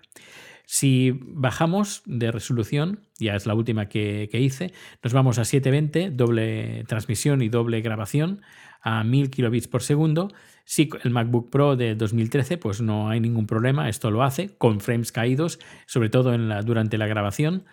Si 0.63 1.19
bajamos 1.19 2.03
de 2.05 2.31
resolución, 2.31 2.99
ya 3.17 3.35
es 3.35 3.47
la 3.47 3.55
última 3.55 3.89
que, 3.89 4.29
que, 4.31 4.39
hice, 4.39 4.73
nos 5.01 5.11
vamos 5.11 5.39
a 5.39 5.43
720, 5.43 6.11
doble 6.11 6.83
transmisión 6.87 7.41
y 7.41 7.49
doble 7.49 7.81
grabación 7.81 8.43
a 8.83 9.03
1000 9.03 9.31
kilobits 9.31 9.67
por 9.67 9.81
segundo. 9.81 10.31
Si 10.65 10.87
el 11.03 11.09
MacBook 11.09 11.49
Pro 11.49 11.75
de 11.75 11.95
2013, 11.95 12.59
pues 12.59 12.79
no 12.79 13.09
hay 13.09 13.19
ningún 13.19 13.47
problema, 13.47 13.89
esto 13.89 14.11
lo 14.11 14.21
hace 14.21 14.49
con 14.59 14.81
frames 14.81 15.11
caídos, 15.11 15.57
sobre 15.87 16.09
todo 16.09 16.35
en 16.35 16.47
la, 16.47 16.61
durante 16.61 16.99
la 16.99 17.07
grabación 17.07 17.63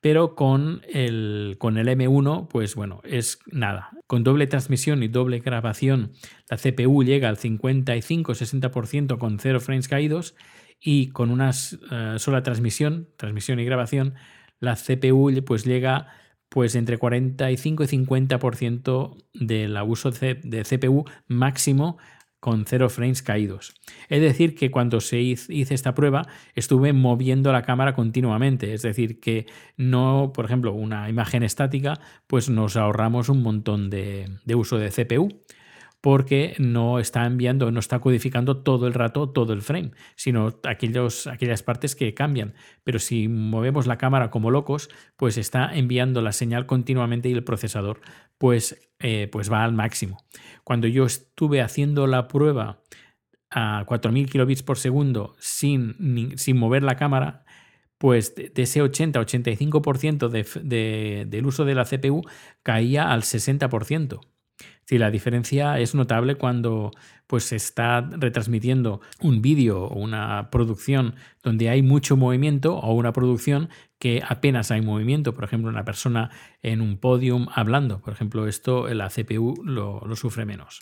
pero 0.00 0.34
con 0.34 0.82
el, 0.92 1.56
con 1.58 1.76
el 1.76 1.88
M1, 1.88 2.48
pues 2.48 2.74
bueno, 2.74 3.00
es 3.04 3.40
nada. 3.50 3.90
Con 4.06 4.22
doble 4.22 4.46
transmisión 4.46 5.02
y 5.02 5.08
doble 5.08 5.40
grabación, 5.40 6.12
la 6.48 6.56
CPU 6.56 7.02
llega 7.02 7.28
al 7.28 7.36
55-60% 7.36 9.18
con 9.18 9.38
cero 9.38 9.60
frames 9.60 9.88
caídos 9.88 10.36
y 10.80 11.08
con 11.08 11.30
una 11.30 11.50
eh, 11.50 12.14
sola 12.18 12.42
transmisión, 12.42 13.08
transmisión 13.16 13.58
y 13.58 13.64
grabación, 13.64 14.14
la 14.60 14.76
CPU 14.76 15.32
pues 15.44 15.64
llega 15.64 16.08
pues 16.48 16.74
entre 16.76 16.96
45 16.96 17.84
y 17.84 17.86
50% 17.86 19.16
del 19.34 19.76
abuso 19.76 20.10
de 20.10 20.62
CPU 20.62 21.04
máximo 21.26 21.98
con 22.40 22.64
cero 22.66 22.88
frames 22.88 23.22
caídos. 23.22 23.74
Es 24.08 24.20
decir, 24.20 24.54
que 24.54 24.70
cuando 24.70 25.00
se 25.00 25.20
hice 25.20 25.74
esta 25.74 25.94
prueba 25.94 26.26
estuve 26.54 26.92
moviendo 26.92 27.52
la 27.52 27.62
cámara 27.62 27.94
continuamente, 27.94 28.74
es 28.74 28.82
decir, 28.82 29.20
que 29.20 29.46
no, 29.76 30.32
por 30.34 30.44
ejemplo, 30.44 30.72
una 30.72 31.08
imagen 31.08 31.42
estática, 31.42 32.00
pues 32.26 32.48
nos 32.48 32.76
ahorramos 32.76 33.28
un 33.28 33.42
montón 33.42 33.90
de, 33.90 34.28
de 34.44 34.54
uso 34.54 34.78
de 34.78 34.90
CPU 34.90 35.28
porque 36.00 36.54
no 36.58 36.98
está 36.98 37.26
enviando, 37.26 37.70
no 37.72 37.80
está 37.80 37.98
codificando 37.98 38.58
todo 38.58 38.86
el 38.86 38.94
rato 38.94 39.30
todo 39.30 39.52
el 39.52 39.62
frame, 39.62 39.90
sino 40.14 40.54
aquellos, 40.64 41.26
aquellas 41.26 41.62
partes 41.62 41.96
que 41.96 42.14
cambian. 42.14 42.54
Pero 42.84 42.98
si 42.98 43.28
movemos 43.28 43.86
la 43.86 43.98
cámara 43.98 44.30
como 44.30 44.50
locos, 44.50 44.90
pues 45.16 45.38
está 45.38 45.74
enviando 45.76 46.22
la 46.22 46.32
señal 46.32 46.66
continuamente 46.66 47.28
y 47.28 47.32
el 47.32 47.44
procesador 47.44 48.00
pues, 48.38 48.90
eh, 49.00 49.28
pues 49.30 49.50
va 49.50 49.64
al 49.64 49.72
máximo. 49.72 50.18
Cuando 50.64 50.86
yo 50.86 51.04
estuve 51.04 51.60
haciendo 51.60 52.06
la 52.06 52.28
prueba 52.28 52.80
a 53.50 53.84
4000 53.86 54.30
kilobits 54.30 54.62
por 54.62 54.78
segundo 54.78 55.34
sin, 55.40 56.36
sin 56.36 56.58
mover 56.58 56.84
la 56.84 56.96
cámara, 56.96 57.44
pues 57.98 58.36
de, 58.36 58.52
ese 58.54 58.80
80-85% 58.82 60.28
de, 60.28 61.24
del 61.26 61.46
uso 61.46 61.64
de 61.64 61.74
la 61.74 61.84
CPU 61.84 62.22
caía 62.62 63.10
al 63.10 63.22
60%. 63.22 64.20
Sí, 64.88 64.96
la 64.96 65.10
diferencia 65.10 65.78
es 65.78 65.94
notable 65.94 66.36
cuando 66.36 66.92
pues, 67.26 67.44
se 67.44 67.56
está 67.56 68.00
retransmitiendo 68.00 69.02
un 69.20 69.42
vídeo 69.42 69.84
o 69.84 69.98
una 69.98 70.48
producción 70.50 71.14
donde 71.42 71.68
hay 71.68 71.82
mucho 71.82 72.16
movimiento 72.16 72.76
o 72.78 72.94
una 72.94 73.12
producción 73.12 73.68
que 73.98 74.22
apenas 74.26 74.70
hay 74.70 74.80
movimiento. 74.80 75.34
Por 75.34 75.44
ejemplo, 75.44 75.68
una 75.68 75.84
persona 75.84 76.30
en 76.62 76.80
un 76.80 76.96
podium 76.96 77.48
hablando. 77.54 78.00
Por 78.00 78.14
ejemplo, 78.14 78.48
esto 78.48 78.88
la 78.88 79.10
CPU 79.10 79.62
lo, 79.62 80.00
lo 80.06 80.16
sufre 80.16 80.46
menos. 80.46 80.80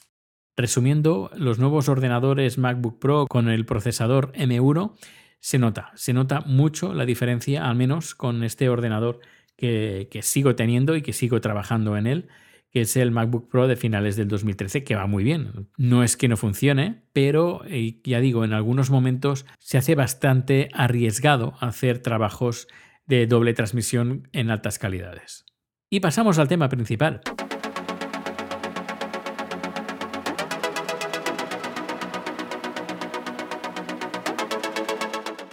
Resumiendo, 0.56 1.30
los 1.36 1.58
nuevos 1.58 1.88
ordenadores 1.88 2.58
MacBook 2.58 3.00
Pro 3.00 3.26
con 3.26 3.48
el 3.48 3.66
procesador 3.66 4.32
M1 4.34 4.94
se 5.40 5.58
nota, 5.58 5.90
se 5.96 6.12
nota 6.12 6.42
mucho 6.42 6.94
la 6.94 7.06
diferencia, 7.06 7.68
al 7.68 7.74
menos 7.74 8.14
con 8.14 8.44
este 8.44 8.68
ordenador 8.68 9.18
que, 9.56 10.08
que 10.12 10.22
sigo 10.22 10.54
teniendo 10.54 10.94
y 10.94 11.02
que 11.02 11.12
sigo 11.12 11.40
trabajando 11.40 11.96
en 11.96 12.06
él 12.06 12.28
que 12.70 12.82
es 12.82 12.96
el 12.96 13.10
MacBook 13.10 13.48
Pro 13.48 13.68
de 13.68 13.76
finales 13.76 14.16
del 14.16 14.28
2013, 14.28 14.84
que 14.84 14.94
va 14.94 15.06
muy 15.06 15.24
bien. 15.24 15.68
No 15.76 16.02
es 16.02 16.16
que 16.16 16.28
no 16.28 16.36
funcione, 16.36 17.02
pero 17.12 17.62
eh, 17.66 18.00
ya 18.04 18.20
digo, 18.20 18.44
en 18.44 18.52
algunos 18.52 18.90
momentos 18.90 19.46
se 19.58 19.78
hace 19.78 19.94
bastante 19.94 20.68
arriesgado 20.72 21.54
hacer 21.60 21.98
trabajos 21.98 22.68
de 23.06 23.26
doble 23.26 23.54
transmisión 23.54 24.28
en 24.32 24.50
altas 24.50 24.78
calidades. 24.78 25.44
Y 25.90 26.00
pasamos 26.00 26.38
al 26.38 26.48
tema 26.48 26.68
principal. 26.68 27.20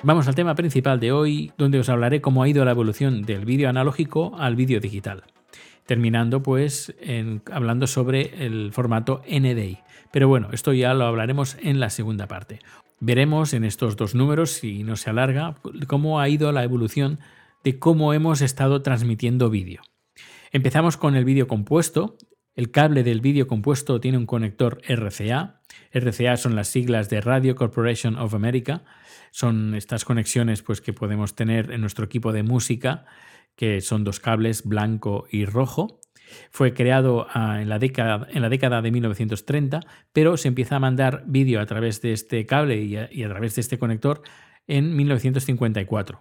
Vamos 0.05 0.27
al 0.27 0.35
tema 0.35 0.53
principal 0.55 0.99
de 0.99 1.13
hoy, 1.13 1.53
donde 1.57 1.79
os 1.79 1.87
hablaré 1.87 2.19
cómo 2.19 2.43
ha 2.43 2.49
ido 2.49 2.65
la 2.65 2.71
evolución 2.71 3.21
del 3.21 3.45
vídeo 3.45 3.69
analógico 3.69 4.35
al 4.37 4.57
vídeo 4.57 4.81
digital 4.81 5.23
terminando 5.85 6.43
pues 6.43 6.93
hablando 7.51 7.87
sobre 7.87 8.45
el 8.45 8.71
formato 8.71 9.21
NDI. 9.27 9.79
Pero 10.11 10.27
bueno, 10.27 10.49
esto 10.51 10.73
ya 10.73 10.93
lo 10.93 11.05
hablaremos 11.05 11.57
en 11.61 11.79
la 11.79 11.89
segunda 11.89 12.27
parte. 12.27 12.59
Veremos 12.99 13.53
en 13.53 13.63
estos 13.63 13.97
dos 13.97 14.15
números, 14.15 14.51
si 14.51 14.83
no 14.83 14.95
se 14.95 15.09
alarga, 15.09 15.55
cómo 15.87 16.19
ha 16.19 16.29
ido 16.29 16.51
la 16.51 16.63
evolución 16.63 17.19
de 17.63 17.79
cómo 17.79 18.13
hemos 18.13 18.41
estado 18.41 18.81
transmitiendo 18.81 19.49
vídeo. 19.49 19.81
Empezamos 20.51 20.97
con 20.97 21.15
el 21.15 21.25
vídeo 21.25 21.47
compuesto. 21.47 22.17
El 22.55 22.69
cable 22.69 23.03
del 23.03 23.21
vídeo 23.21 23.47
compuesto 23.47 23.99
tiene 23.99 24.19
un 24.19 24.27
conector 24.27 24.81
RCA. 24.87 25.61
RCA 25.91 26.37
son 26.37 26.55
las 26.55 26.67
siglas 26.67 27.09
de 27.09 27.21
Radio 27.21 27.55
Corporation 27.55 28.17
of 28.17 28.35
America. 28.35 28.83
Son 29.31 29.73
estas 29.73 30.05
conexiones 30.05 30.61
pues, 30.61 30.79
que 30.79 30.93
podemos 30.93 31.35
tener 31.35 31.71
en 31.71 31.81
nuestro 31.81 32.05
equipo 32.05 32.31
de 32.31 32.43
música 32.43 33.05
que 33.55 33.81
son 33.81 34.03
dos 34.03 34.19
cables 34.19 34.63
blanco 34.63 35.25
y 35.31 35.45
rojo. 35.45 35.99
Fue 36.51 36.73
creado 36.73 37.27
ah, 37.29 37.61
en, 37.61 37.69
la 37.69 37.79
década, 37.79 38.27
en 38.31 38.41
la 38.41 38.49
década 38.49 38.81
de 38.81 38.91
1930, 38.91 39.81
pero 40.11 40.37
se 40.37 40.47
empieza 40.47 40.77
a 40.77 40.79
mandar 40.79 41.23
vídeo 41.27 41.59
a 41.59 41.65
través 41.65 42.01
de 42.01 42.13
este 42.13 42.45
cable 42.45 42.81
y 42.81 43.23
a, 43.23 43.29
través 43.29 43.55
de 43.55 43.61
este 43.61 43.77
conector 43.77 44.21
en 44.67 44.95
1954. 44.95 46.19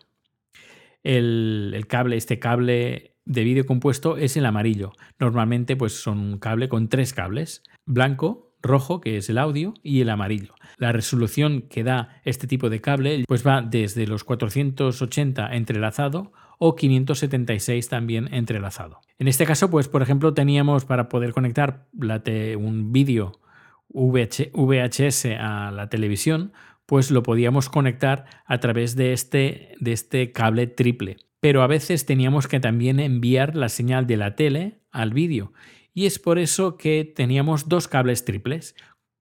El, 1.02 1.84
cable, 1.88 2.16
este 2.16 2.38
cable 2.38 3.16
de 3.24 3.44
vídeo 3.44 3.66
compuesto 3.66 4.16
es 4.16 4.36
el 4.36 4.46
amarillo. 4.46 4.92
Normalmente 5.18 5.76
pues 5.76 6.00
son 6.00 6.18
un 6.18 6.38
cable 6.38 6.68
con 6.68 6.88
tres 6.88 7.12
cables, 7.12 7.62
blanco, 7.86 8.54
rojo, 8.62 9.00
que 9.00 9.16
es 9.16 9.28
el 9.28 9.38
audio, 9.38 9.74
y 9.82 10.00
el 10.00 10.10
amarillo. 10.10 10.54
La 10.76 10.92
resolución 10.92 11.62
que 11.62 11.82
da 11.82 12.20
este 12.24 12.46
tipo 12.46 12.70
de 12.70 12.80
cable 12.80 13.24
pues 13.26 13.46
va 13.46 13.62
desde 13.62 14.06
los 14.06 14.24
480 14.24 15.54
entrelazado 15.54 16.32
o 16.58 16.76
576 16.76 17.88
también 17.88 18.32
entrelazado. 18.32 19.00
En 19.18 19.28
este 19.28 19.46
caso, 19.46 19.70
pues 19.70 19.88
por 19.88 20.02
ejemplo, 20.02 20.34
teníamos 20.34 20.84
para 20.84 21.08
poder 21.08 21.32
conectar 21.32 21.86
un 21.92 22.92
vídeo 22.92 23.40
VHS 23.88 25.26
a 25.38 25.70
la 25.70 25.88
televisión, 25.88 26.52
pues 26.86 27.10
lo 27.10 27.22
podíamos 27.22 27.68
conectar 27.68 28.26
a 28.46 28.58
través 28.58 28.96
de 28.96 29.12
este, 29.12 29.74
de 29.80 29.92
este 29.92 30.32
cable 30.32 30.66
triple. 30.66 31.16
Pero 31.40 31.62
a 31.62 31.66
veces 31.66 32.06
teníamos 32.06 32.48
que 32.48 32.60
también 32.60 33.00
enviar 33.00 33.56
la 33.56 33.68
señal 33.68 34.06
de 34.06 34.16
la 34.16 34.36
tele 34.36 34.80
al 34.90 35.12
vídeo. 35.12 35.52
Y 35.94 36.06
es 36.06 36.18
por 36.18 36.38
eso 36.38 36.76
que 36.76 37.04
teníamos 37.04 37.68
dos 37.68 37.88
cables 37.88 38.24
triples, 38.24 38.76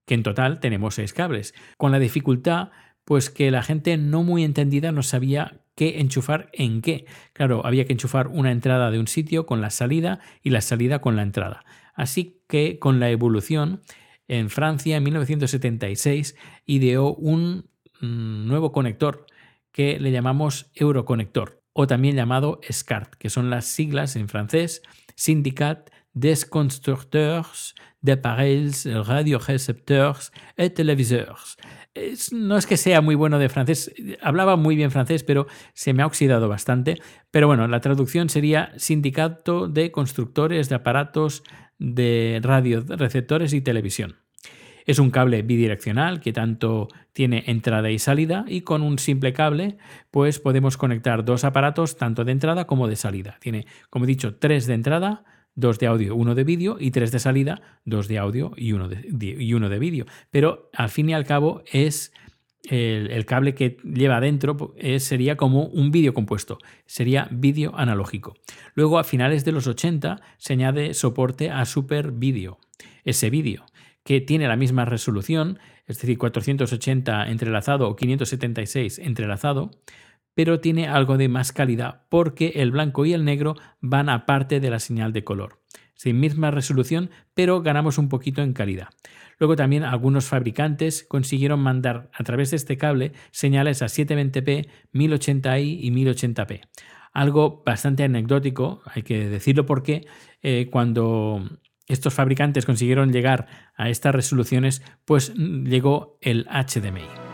que 0.06 0.14
en 0.14 0.22
total 0.22 0.60
tenemos 0.60 0.94
seis 0.94 1.12
cables, 1.12 1.54
con 1.76 1.92
la 1.92 1.98
dificultad 1.98 2.70
pues 3.04 3.30
que 3.30 3.50
la 3.50 3.62
gente 3.62 3.96
no 3.96 4.22
muy 4.22 4.44
entendida 4.44 4.92
no 4.92 5.02
sabía 5.02 5.61
qué 5.74 6.00
enchufar 6.00 6.50
en 6.52 6.82
qué. 6.82 7.06
Claro, 7.32 7.64
había 7.64 7.84
que 7.84 7.92
enchufar 7.92 8.28
una 8.28 8.50
entrada 8.50 8.90
de 8.90 8.98
un 8.98 9.06
sitio 9.06 9.46
con 9.46 9.60
la 9.60 9.70
salida 9.70 10.20
y 10.42 10.50
la 10.50 10.60
salida 10.60 11.00
con 11.00 11.16
la 11.16 11.22
entrada. 11.22 11.64
Así 11.94 12.42
que 12.48 12.78
con 12.78 13.00
la 13.00 13.10
evolución, 13.10 13.82
en 14.28 14.50
Francia 14.50 14.96
en 14.96 15.02
1976 15.02 16.36
ideó 16.64 17.14
un 17.14 17.68
mm, 18.00 18.46
nuevo 18.46 18.72
conector 18.72 19.26
que 19.72 19.98
le 19.98 20.10
llamamos 20.10 20.70
Euroconector 20.74 21.62
o 21.72 21.86
también 21.86 22.16
llamado 22.16 22.60
SCART, 22.68 23.14
que 23.14 23.30
son 23.30 23.50
las 23.50 23.66
siglas 23.66 24.16
en 24.16 24.28
francés 24.28 24.82
Syndicat 25.16 25.90
des 26.14 26.44
constructeurs 26.44 27.74
d'appareils 28.02 28.86
radiorecepteurs 28.86 30.30
et 30.58 30.70
téléviseurs 30.70 31.56
no 32.32 32.56
es 32.56 32.66
que 32.66 32.76
sea 32.76 33.00
muy 33.00 33.14
bueno 33.14 33.38
de 33.38 33.48
francés, 33.48 33.92
hablaba 34.22 34.56
muy 34.56 34.76
bien 34.76 34.90
francés, 34.90 35.24
pero 35.24 35.46
se 35.74 35.92
me 35.92 36.02
ha 36.02 36.06
oxidado 36.06 36.48
bastante. 36.48 36.98
Pero 37.30 37.46
bueno, 37.46 37.68
la 37.68 37.80
traducción 37.80 38.28
sería 38.28 38.72
Sindicato 38.76 39.68
de 39.68 39.92
Constructores 39.92 40.68
de 40.68 40.74
Aparatos 40.74 41.42
de 41.78 42.40
Radio, 42.42 42.82
Receptores 42.86 43.52
y 43.52 43.60
Televisión. 43.60 44.16
Es 44.84 44.98
un 44.98 45.10
cable 45.10 45.42
bidireccional 45.42 46.20
que 46.20 46.32
tanto 46.32 46.88
tiene 47.12 47.44
entrada 47.46 47.90
y 47.90 47.98
salida 47.98 48.44
y 48.48 48.62
con 48.62 48.82
un 48.82 48.98
simple 48.98 49.32
cable 49.32 49.76
pues 50.10 50.40
podemos 50.40 50.76
conectar 50.76 51.24
dos 51.24 51.44
aparatos 51.44 51.96
tanto 51.96 52.24
de 52.24 52.32
entrada 52.32 52.66
como 52.66 52.88
de 52.88 52.96
salida. 52.96 53.36
Tiene, 53.40 53.66
como 53.90 54.06
he 54.06 54.08
dicho, 54.08 54.34
tres 54.36 54.66
de 54.66 54.74
entrada, 54.74 55.24
dos 55.54 55.78
de 55.78 55.86
audio, 55.86 56.14
uno 56.14 56.34
de 56.34 56.44
vídeo 56.44 56.76
y 56.78 56.90
tres 56.90 57.12
de 57.12 57.18
salida, 57.18 57.60
dos 57.84 58.08
de 58.08 58.18
audio 58.18 58.52
y 58.56 58.72
uno 58.72 58.88
de, 58.88 59.06
y 59.38 59.54
uno 59.54 59.68
de 59.68 59.78
vídeo. 59.78 60.06
Pero 60.30 60.70
al 60.72 60.88
fin 60.88 61.10
y 61.10 61.14
al 61.14 61.24
cabo 61.24 61.62
es 61.70 62.12
el, 62.68 63.26
cable 63.26 63.54
que 63.54 63.76
lleva 63.82 64.18
adentro 64.18 64.74
eh, 64.76 65.00
sería 65.00 65.36
como 65.36 65.66
un 65.66 65.90
vídeo 65.90 66.14
compuesto, 66.14 66.58
sería 66.86 67.28
vídeo 67.30 67.72
analógico. 67.76 68.34
Luego, 68.74 68.98
a 68.98 69.04
finales 69.04 69.44
de 69.44 69.52
los 69.52 69.66
80, 69.66 70.20
se 70.38 70.52
añade 70.52 70.94
soporte 70.94 71.50
a 71.50 71.64
Super 71.64 72.12
Video, 72.12 72.58
ese 73.04 73.30
vídeo, 73.30 73.64
que 74.04 74.20
tiene 74.20 74.46
la 74.48 74.56
misma 74.56 74.84
resolución, 74.84 75.58
es 75.86 75.98
decir, 75.98 76.16
480 76.18 77.28
entrelazado 77.28 77.88
o 77.88 77.96
576 77.96 78.98
entrelazado, 79.00 79.70
pero 80.34 80.60
tiene 80.60 80.88
algo 80.88 81.16
de 81.16 81.28
más 81.28 81.52
calidad 81.52 82.02
porque 82.08 82.52
el 82.56 82.70
blanco 82.70 83.04
y 83.04 83.12
el 83.12 83.24
negro 83.24 83.56
van 83.80 84.08
aparte 84.08 84.60
de 84.60 84.70
la 84.70 84.80
señal 84.80 85.12
de 85.12 85.24
color. 85.24 85.60
Sin 85.94 86.18
misma 86.18 86.50
resolución, 86.50 87.10
pero 87.34 87.62
ganamos 87.62 87.98
un 87.98 88.08
poquito 88.08 88.42
en 88.42 88.54
calidad. 88.54 88.88
Luego 89.38 89.56
también 89.56 89.82
algunos 89.82 90.26
fabricantes 90.26 91.04
consiguieron 91.04 91.60
mandar 91.60 92.10
a 92.12 92.24
través 92.24 92.50
de 92.50 92.56
este 92.56 92.76
cable 92.76 93.12
señales 93.30 93.82
a 93.82 93.86
720p, 93.86 94.68
1080i 94.92 95.78
y 95.80 95.90
1080p. 95.90 96.60
Algo 97.12 97.62
bastante 97.64 98.04
anecdótico, 98.04 98.82
hay 98.86 99.02
que 99.02 99.28
decirlo 99.28 99.66
porque 99.66 100.06
eh, 100.42 100.68
cuando 100.70 101.44
estos 101.86 102.14
fabricantes 102.14 102.64
consiguieron 102.64 103.12
llegar 103.12 103.46
a 103.76 103.90
estas 103.90 104.14
resoluciones, 104.14 104.82
pues 105.04 105.32
mm, 105.36 105.64
llegó 105.66 106.18
el 106.20 106.46
HDMI. 106.46 107.31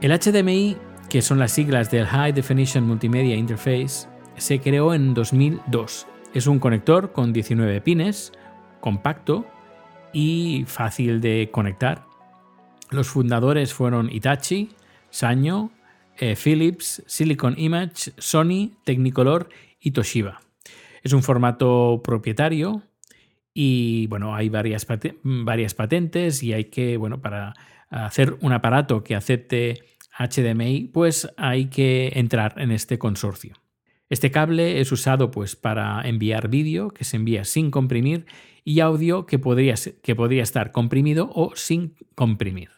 El 0.00 0.12
HDMI, 0.12 0.76
que 1.10 1.22
son 1.22 1.40
las 1.40 1.50
siglas 1.50 1.90
del 1.90 2.06
High 2.06 2.32
Definition 2.32 2.86
Multimedia 2.86 3.34
Interface, 3.34 4.08
se 4.36 4.60
creó 4.60 4.94
en 4.94 5.12
2002. 5.12 6.06
Es 6.34 6.46
un 6.46 6.60
conector 6.60 7.12
con 7.12 7.32
19 7.32 7.80
pines, 7.80 8.32
compacto 8.80 9.44
y 10.12 10.62
fácil 10.68 11.20
de 11.20 11.50
conectar. 11.50 12.06
Los 12.90 13.08
fundadores 13.08 13.74
fueron 13.74 14.08
Itachi, 14.08 14.68
Sanyo, 15.10 15.70
eh, 16.16 16.36
Philips, 16.36 17.02
Silicon 17.08 17.56
Image, 17.58 18.12
Sony, 18.18 18.70
Technicolor 18.84 19.48
y 19.80 19.90
Toshiba. 19.90 20.40
Es 21.02 21.12
un 21.12 21.24
formato 21.24 22.02
propietario 22.04 22.82
y 23.52 24.06
bueno, 24.06 24.36
hay 24.36 24.48
varias, 24.48 24.86
varias 25.24 25.74
patentes 25.74 26.44
y 26.44 26.52
hay 26.52 26.66
que, 26.66 26.96
bueno, 26.98 27.20
para 27.20 27.54
hacer 27.90 28.36
un 28.40 28.52
aparato 28.52 29.04
que 29.04 29.14
acepte 29.14 29.82
HDMI, 30.18 30.90
pues 30.92 31.28
hay 31.36 31.66
que 31.66 32.12
entrar 32.14 32.54
en 32.58 32.72
este 32.72 32.98
consorcio. 32.98 33.54
Este 34.10 34.30
cable 34.30 34.80
es 34.80 34.90
usado 34.90 35.30
pues, 35.30 35.54
para 35.54 36.00
enviar 36.02 36.48
vídeo 36.48 36.88
que 36.90 37.04
se 37.04 37.16
envía 37.16 37.44
sin 37.44 37.70
comprimir 37.70 38.26
y 38.64 38.80
audio 38.80 39.26
que 39.26 39.38
podría, 39.38 39.74
que 40.02 40.14
podría 40.14 40.42
estar 40.42 40.72
comprimido 40.72 41.30
o 41.34 41.52
sin 41.54 41.94
comprimir. 42.14 42.70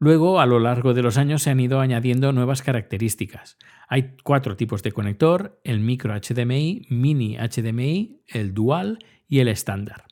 Luego, 0.00 0.40
a 0.40 0.46
lo 0.46 0.60
largo 0.60 0.94
de 0.94 1.02
los 1.02 1.18
años 1.18 1.42
se 1.42 1.50
han 1.50 1.60
ido 1.60 1.80
añadiendo 1.80 2.32
nuevas 2.32 2.62
características. 2.62 3.58
Hay 3.88 4.16
cuatro 4.22 4.56
tipos 4.56 4.82
de 4.82 4.92
conector, 4.92 5.60
el 5.64 5.80
micro 5.80 6.14
HDMI, 6.14 6.86
mini 6.88 7.36
HDMI, 7.36 8.22
el 8.28 8.54
dual 8.54 8.98
y 9.28 9.40
el 9.40 9.48
estándar. 9.48 10.04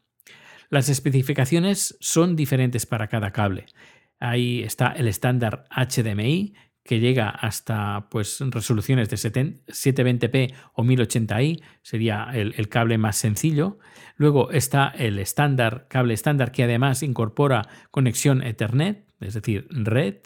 Las 0.68 0.88
especificaciones 0.88 1.96
son 2.00 2.34
diferentes 2.34 2.86
para 2.86 3.06
cada 3.06 3.30
cable. 3.30 3.66
Ahí 4.18 4.62
está 4.62 4.92
el 4.92 5.08
estándar 5.08 5.64
HDMI, 5.70 6.54
que 6.86 7.00
llega 7.00 7.28
hasta 7.28 8.08
pues, 8.10 8.40
resoluciones 8.40 9.10
de 9.10 9.16
720p 9.16 10.54
o 10.74 10.84
1080i, 10.84 11.60
sería 11.82 12.30
el, 12.32 12.68
cable 12.68 12.96
más 12.96 13.16
sencillo. 13.16 13.78
Luego 14.16 14.50
está 14.50 14.88
el 14.88 15.18
estándar, 15.18 15.86
cable 15.88 16.14
estándar 16.14 16.52
que 16.52 16.62
además 16.62 17.02
incorpora 17.02 17.68
conexión 17.90 18.42
Ethernet, 18.42 19.04
es 19.20 19.34
decir, 19.34 19.66
red. 19.70 20.16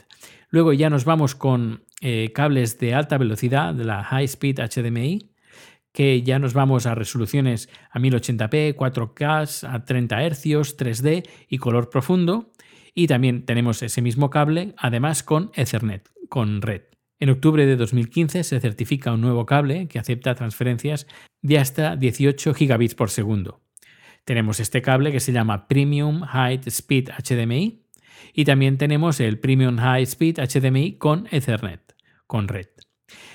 Luego 0.50 0.72
ya 0.72 0.90
nos 0.90 1.04
vamos 1.04 1.34
con 1.34 1.84
eh, 2.02 2.30
cables 2.34 2.78
de 2.78 2.94
alta 2.94 3.18
velocidad, 3.18 3.74
de 3.74 3.84
la 3.84 4.04
High 4.04 4.24
Speed 4.24 4.58
HDMI, 4.58 5.30
que 5.92 6.22
ya 6.22 6.38
nos 6.38 6.54
vamos 6.54 6.86
a 6.86 6.94
resoluciones 6.94 7.68
a 7.90 7.98
1080p, 7.98 8.76
4K, 8.76 9.68
a 9.68 9.84
30 9.84 10.30
Hz, 10.30 10.76
3D 10.76 11.28
y 11.48 11.58
color 11.58 11.90
profundo. 11.90 12.49
Y 12.94 13.06
también 13.06 13.44
tenemos 13.44 13.82
ese 13.82 14.02
mismo 14.02 14.30
cable, 14.30 14.74
además 14.76 15.22
con 15.22 15.50
Ethernet, 15.54 16.10
con 16.28 16.62
red. 16.62 16.82
En 17.18 17.28
octubre 17.28 17.66
de 17.66 17.76
2015 17.76 18.44
se 18.44 18.60
certifica 18.60 19.12
un 19.12 19.20
nuevo 19.20 19.44
cable 19.44 19.88
que 19.88 19.98
acepta 19.98 20.34
transferencias 20.34 21.06
de 21.42 21.58
hasta 21.58 21.96
18 21.96 22.54
gigabits 22.54 22.94
por 22.94 23.10
segundo. 23.10 23.60
Tenemos 24.24 24.58
este 24.60 24.80
cable 24.80 25.12
que 25.12 25.20
se 25.20 25.32
llama 25.32 25.68
Premium 25.68 26.22
High 26.22 26.60
Speed 26.66 27.10
HDMI 27.10 27.86
y 28.32 28.44
también 28.44 28.78
tenemos 28.78 29.20
el 29.20 29.38
Premium 29.38 29.76
High 29.76 30.02
Speed 30.04 30.38
HDMI 30.38 30.98
con 30.98 31.26
Ethernet, 31.30 31.94
con 32.26 32.48
red. 32.48 32.68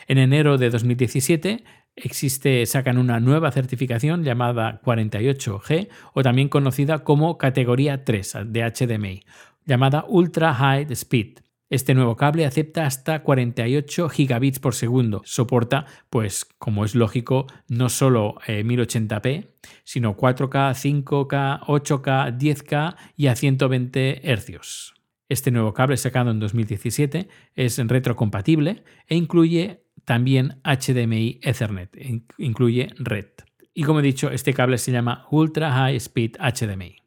En 0.07 0.17
enero 0.17 0.57
de 0.57 0.69
2017 0.69 1.63
existe, 1.95 2.65
sacan 2.65 2.97
una 2.97 3.19
nueva 3.19 3.51
certificación 3.51 4.23
llamada 4.23 4.81
48G 4.83 5.89
o 6.13 6.23
también 6.23 6.49
conocida 6.49 7.03
como 7.03 7.37
categoría 7.37 8.03
3 8.03 8.37
de 8.47 8.63
HDMI, 8.63 9.23
llamada 9.65 10.05
Ultra 10.07 10.53
High 10.53 10.87
Speed. 10.91 11.39
Este 11.67 11.95
nuevo 11.95 12.15
cable 12.15 12.45
acepta 12.45 12.85
hasta 12.85 13.23
48 13.23 14.09
gigabits 14.09 14.59
por 14.59 14.75
segundo. 14.75 15.23
Soporta, 15.25 15.87
pues 16.11 16.45
como 16.59 16.85
es 16.85 16.93
lógico, 16.93 17.47
no 17.67 17.89
solo 17.89 18.35
1080p, 18.45 19.25
eh, 19.25 19.47
sino 19.83 20.15
4K, 20.15 20.73
5K, 20.75 21.61
8K, 21.61 22.37
10K 22.37 22.95
y 23.17 23.27
a 23.27 23.35
120 23.35 24.21
Hz. 24.23 24.93
Este 25.27 25.49
nuevo 25.49 25.73
cable 25.73 25.97
sacado 25.97 26.29
en 26.29 26.39
2017 26.39 27.27
es 27.55 27.77
retrocompatible 27.79 28.83
e 29.07 29.15
incluye 29.15 29.84
también 30.03 30.61
HDMI 30.63 31.39
Ethernet, 31.41 31.97
incluye 32.37 32.89
red. 32.97 33.27
Y 33.73 33.83
como 33.83 33.99
he 33.99 34.03
dicho, 34.03 34.29
este 34.29 34.53
cable 34.53 34.77
se 34.77 34.91
llama 34.91 35.27
Ultra 35.31 35.71
High 35.71 35.95
Speed 35.97 36.37
HDMI. 36.39 36.97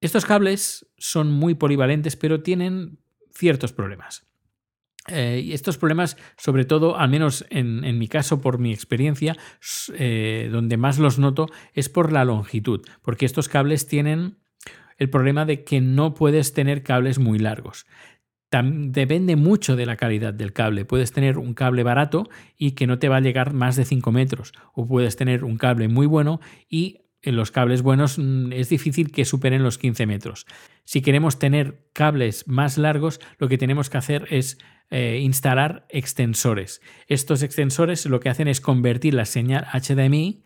Estos 0.00 0.24
cables 0.24 0.86
son 0.98 1.30
muy 1.30 1.54
polivalentes, 1.54 2.16
pero 2.16 2.42
tienen 2.42 2.98
ciertos 3.32 3.72
problemas. 3.72 4.26
Eh, 5.08 5.42
y 5.44 5.52
estos 5.52 5.78
problemas, 5.78 6.16
sobre 6.36 6.64
todo, 6.64 6.98
al 6.98 7.08
menos 7.08 7.46
en, 7.50 7.98
mi 7.98 8.08
caso, 8.08 8.40
por 8.40 8.58
mi 8.58 8.72
experiencia, 8.72 9.36
eh, 9.94 10.48
donde 10.50 10.76
más 10.76 10.98
los 10.98 11.18
noto 11.18 11.46
es 11.74 11.88
por 11.88 12.12
la 12.12 12.24
longitud, 12.24 12.84
porque 13.02 13.24
estos 13.24 13.48
cables 13.48 13.86
tienen 13.86 14.38
el 14.98 15.10
problema 15.10 15.44
de 15.44 15.62
que 15.62 15.80
no 15.80 16.14
puedes 16.14 16.54
tener 16.54 16.82
cables 16.82 17.18
muy 17.18 17.38
largos. 17.38 17.86
Depende 18.64 19.36
mucho 19.36 19.76
de 19.76 19.86
la 19.86 19.96
calidad 19.96 20.34
del 20.34 20.52
cable. 20.52 20.84
Puedes 20.84 21.12
tener 21.12 21.38
un 21.38 21.54
cable 21.54 21.82
barato 21.82 22.28
y 22.56 22.72
que 22.72 22.86
no 22.86 22.98
te 22.98 23.08
va 23.08 23.16
a 23.16 23.20
llegar 23.20 23.52
más 23.52 23.76
de 23.76 23.84
5 23.84 24.12
metros, 24.12 24.52
o 24.74 24.86
puedes 24.86 25.16
tener 25.16 25.44
un 25.44 25.56
cable 25.58 25.88
muy 25.88 26.06
bueno 26.06 26.40
y 26.68 27.02
en 27.22 27.36
los 27.36 27.50
cables 27.50 27.82
buenos 27.82 28.18
mm, 28.18 28.52
es 28.52 28.68
difícil 28.68 29.10
que 29.10 29.24
superen 29.24 29.62
los 29.62 29.78
15 29.78 30.06
metros. 30.06 30.46
Si 30.84 31.02
queremos 31.02 31.38
tener 31.38 31.88
cables 31.92 32.46
más 32.46 32.78
largos, 32.78 33.20
lo 33.38 33.48
que 33.48 33.58
tenemos 33.58 33.90
que 33.90 33.98
hacer 33.98 34.26
es 34.30 34.58
eh, 34.90 35.18
instalar 35.20 35.86
extensores. 35.88 36.80
Estos 37.08 37.42
extensores 37.42 38.06
lo 38.06 38.20
que 38.20 38.28
hacen 38.28 38.46
es 38.46 38.60
convertir 38.60 39.14
la 39.14 39.24
señal 39.24 39.66
HDMI 39.72 40.44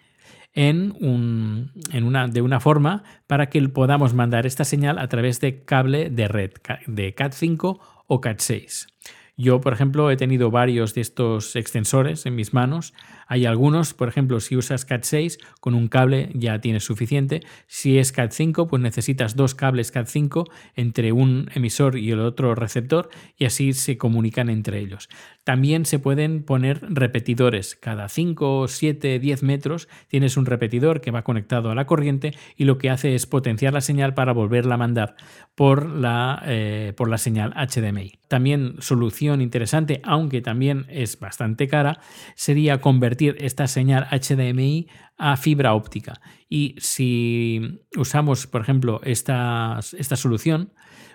en, 0.55 0.95
un, 1.01 1.73
en 1.93 2.05
una, 2.05 2.27
de 2.27 2.41
una 2.43 2.61
forma 2.61 3.05
para 3.27 3.51
que 3.51 3.61
podamos 3.69 4.15
mandar 4.15 4.47
esta 4.47 4.65
señal 4.65 4.99
a 4.99 5.09
través 5.09 5.41
de 5.41 5.65
cable 5.65 6.11
de 6.11 6.29
red, 6.29 6.53
de 6.87 7.15
CAT5 7.15 7.79
o 8.11 8.21
CAT6. 8.21 8.89
Yo, 9.37 9.61
por 9.61 9.73
ejemplo, 9.73 10.11
he 10.11 10.17
tenido 10.17 10.51
varios 10.51 10.95
de 10.95 11.01
estos 11.01 11.55
extensores 11.55 12.27
en 12.27 12.35
mis 12.35 12.53
manos. 12.53 12.93
Hay 13.31 13.47
algunos, 13.47 13.95
por 13.95 14.09
ejemplo, 14.09 14.41
si 14.41 14.57
usas 14.57 14.89
CAT6 14.89 15.39
con 15.61 15.75
un 15.75 15.87
cable 15.87 16.31
ya 16.35 16.61
tienes 16.61 16.83
suficiente. 16.83 17.43
Si 17.69 17.97
es 17.97 18.13
CAT5, 18.13 18.67
pues 18.67 18.83
necesitas 18.83 19.37
dos 19.37 19.55
cables 19.55 19.95
CAT5 19.95 20.51
entre 20.75 21.13
un 21.13 21.49
emisor 21.55 21.97
y 21.97 22.11
el 22.11 22.19
otro 22.19 22.57
receptor 22.57 23.09
y 23.37 23.45
así 23.45 23.73
se 23.73 23.97
comunican 23.99 24.51
entre 24.51 24.81
ellos. 24.81 25.09
También 25.45 25.87
se 25.87 26.01
pueden 26.01 26.43
poner 26.43 26.81
repetidores. 26.83 27.77
Cada 27.77 28.09
5, 28.09 28.67
7, 28.67 29.21
10 29.21 29.43
metros 29.45 29.89
tienes 30.09 30.37
un 30.37 30.47
repetidor 30.47 31.01
que 31.01 31.13
va 31.13 31.23
conectado 31.23 31.71
a 31.71 31.77
la 31.77 31.87
corriente 31.87 32.33
y 32.57 32.65
lo 32.65 32.79
que 32.79 32.91
hace 32.91 33.15
es 33.15 33.27
potenciar 33.27 33.73
la 33.73 33.81
señal 33.81 34.13
para 34.13 34.33
volverla 34.33 34.75
a 34.75 34.79
mandar 34.79 35.15
por 35.55 35.89
la, 35.89 36.43
eh, 36.47 36.95
por 36.97 37.09
la 37.09 37.19
señal 37.19 37.55
HDMI. 37.55 38.19
También 38.27 38.77
solución 38.81 39.41
interesante, 39.41 40.01
aunque 40.05 40.41
también 40.41 40.87
es 40.89 41.19
bastante 41.19 41.69
cara, 41.69 42.01
sería 42.35 42.81
convertir 42.81 43.20
esta 43.21 43.67
señal 43.67 44.07
HDMI 44.11 44.89
a 45.17 45.37
fibra 45.37 45.75
óptica. 45.75 46.21
Y 46.49 46.77
si 46.79 47.85
usamos, 47.97 48.47
por 48.47 48.63
ejemplo, 48.63 49.01
esta, 49.05 49.79
esta 49.97 50.17
solución, 50.17 50.73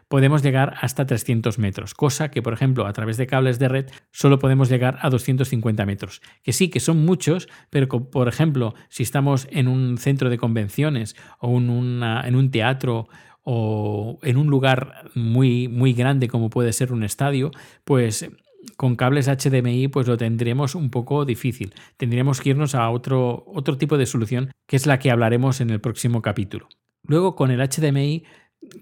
podemos 0.07 0.43
llegar 0.43 0.75
hasta 0.81 1.05
300 1.05 1.57
metros, 1.57 1.93
cosa 1.93 2.29
que, 2.29 2.41
por 2.41 2.53
ejemplo, 2.53 2.85
a 2.85 2.93
través 2.93 3.17
de 3.17 3.27
cables 3.27 3.59
de 3.59 3.67
red 3.67 3.85
solo 4.11 4.39
podemos 4.39 4.69
llegar 4.69 4.97
a 5.01 5.09
250 5.09 5.85
metros. 5.85 6.21
Que 6.43 6.53
sí, 6.53 6.69
que 6.69 6.79
son 6.79 7.03
muchos, 7.03 7.47
pero 7.69 7.87
por 7.87 8.27
ejemplo, 8.27 8.75
si 8.89 9.03
estamos 9.03 9.47
en 9.51 9.67
un 9.67 9.97
centro 9.97 10.29
de 10.29 10.37
convenciones 10.37 11.15
o 11.39 11.57
en, 11.57 12.03
en 12.03 12.35
un 12.35 12.51
teatro 12.51 13.07
o 13.43 14.19
en 14.23 14.37
un 14.37 14.47
lugar 14.47 15.09
muy, 15.13 15.67
muy 15.67 15.93
grande 15.93 16.27
como 16.27 16.49
puede 16.49 16.73
ser 16.73 16.91
un 16.91 17.03
estadio, 17.03 17.51
pues 17.83 18.27
con 18.77 18.95
cables 18.95 19.27
HDMI 19.27 19.87
pues 19.87 20.07
lo 20.07 20.17
tendremos 20.17 20.75
un 20.75 20.89
poco 20.89 21.25
difícil. 21.25 21.73
Tendríamos 21.97 22.41
que 22.41 22.49
irnos 22.49 22.75
a 22.75 22.89
otro, 22.89 23.43
otro 23.47 23.77
tipo 23.77 23.97
de 23.97 24.05
solución 24.05 24.51
que 24.67 24.75
es 24.75 24.85
la 24.85 24.99
que 24.99 25.11
hablaremos 25.11 25.61
en 25.61 25.69
el 25.69 25.81
próximo 25.81 26.21
capítulo. 26.21 26.67
Luego 27.03 27.35
con 27.35 27.51
el 27.51 27.59
HDMI 27.59 28.23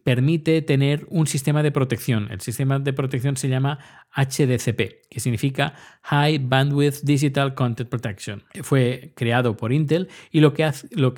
permite 0.03 0.61
tener 0.61 1.05
un 1.09 1.27
sistema 1.27 1.63
de 1.63 1.71
protección. 1.71 2.31
El 2.31 2.41
sistema 2.41 2.79
de 2.79 2.93
protección 2.93 3.37
se 3.37 3.49
llama 3.49 3.79
HDCP, 4.15 5.07
que 5.09 5.19
significa 5.19 5.73
High 6.03 6.39
Bandwidth 6.39 7.01
Digital 7.03 7.55
Content 7.55 7.89
Protection. 7.89 8.43
Fue 8.61 9.11
creado 9.15 9.57
por 9.57 9.73
Intel 9.73 10.09
y 10.31 10.41
lo 10.41 10.53
que, 10.53 10.63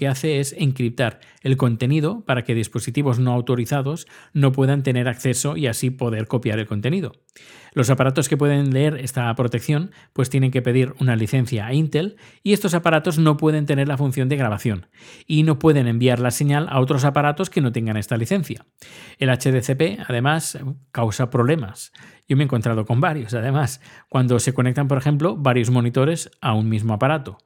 hace, 0.08 0.39
es 0.39 0.53
encriptar 0.58 1.19
el 1.41 1.58
contenido 1.58 2.23
para 2.25 2.43
que 2.43 2.55
dispositivos 2.55 3.19
no 3.19 3.34
autorizados 3.34 4.08
no 4.34 4.51
puedan 4.51 4.84
tener 4.84 5.08
acceso 5.08 5.58
y 5.58 5.67
así 5.67 5.89
poder 5.89 6.27
copiar 6.27 6.60
el 6.60 6.67
contenido. 6.67 7.13
Los 7.73 7.89
aparatos 7.89 8.29
que 8.29 8.38
pueden 8.38 8.71
leer 8.71 8.95
esta 8.95 9.34
protección 9.36 9.91
pues 10.13 10.29
tienen 10.29 10.51
que 10.51 10.62
pedir 10.62 10.93
una 11.01 11.17
licencia 11.17 11.65
a 11.65 11.73
Intel 11.73 12.15
y 12.41 12.53
estos 12.53 12.73
aparatos 12.73 13.17
no 13.17 13.36
pueden 13.36 13.65
tener 13.65 13.89
la 13.89 13.97
función 13.97 14.29
de 14.29 14.38
grabación 14.38 14.88
y 15.27 15.43
no 15.43 15.60
pueden 15.60 15.88
enviar 15.88 16.19
la 16.19 16.31
señal 16.31 16.67
a 16.69 16.79
otros 16.79 17.03
aparatos 17.03 17.49
que 17.49 17.60
no 17.60 17.73
tengan 17.73 17.97
esta 17.97 18.15
licencia. 18.15 18.65
El 19.17 19.29
HDCP 19.29 19.99
además 20.08 20.58
causa 20.93 21.29
problemas. 21.29 21.91
Yo 22.27 22.38
me 22.38 22.43
he 22.43 22.45
encontrado 22.45 22.85
con 22.85 22.99
varios, 22.99 23.33
además, 23.33 23.81
cuando 24.09 24.39
se 24.39 24.53
conectan, 24.53 24.88
por 24.88 24.97
ejemplo, 24.97 25.35
varios 25.35 25.69
monitores 25.69 26.31
a 26.41 26.53
un 26.53 26.69
mismo 26.69 26.93
aparato. 26.93 27.38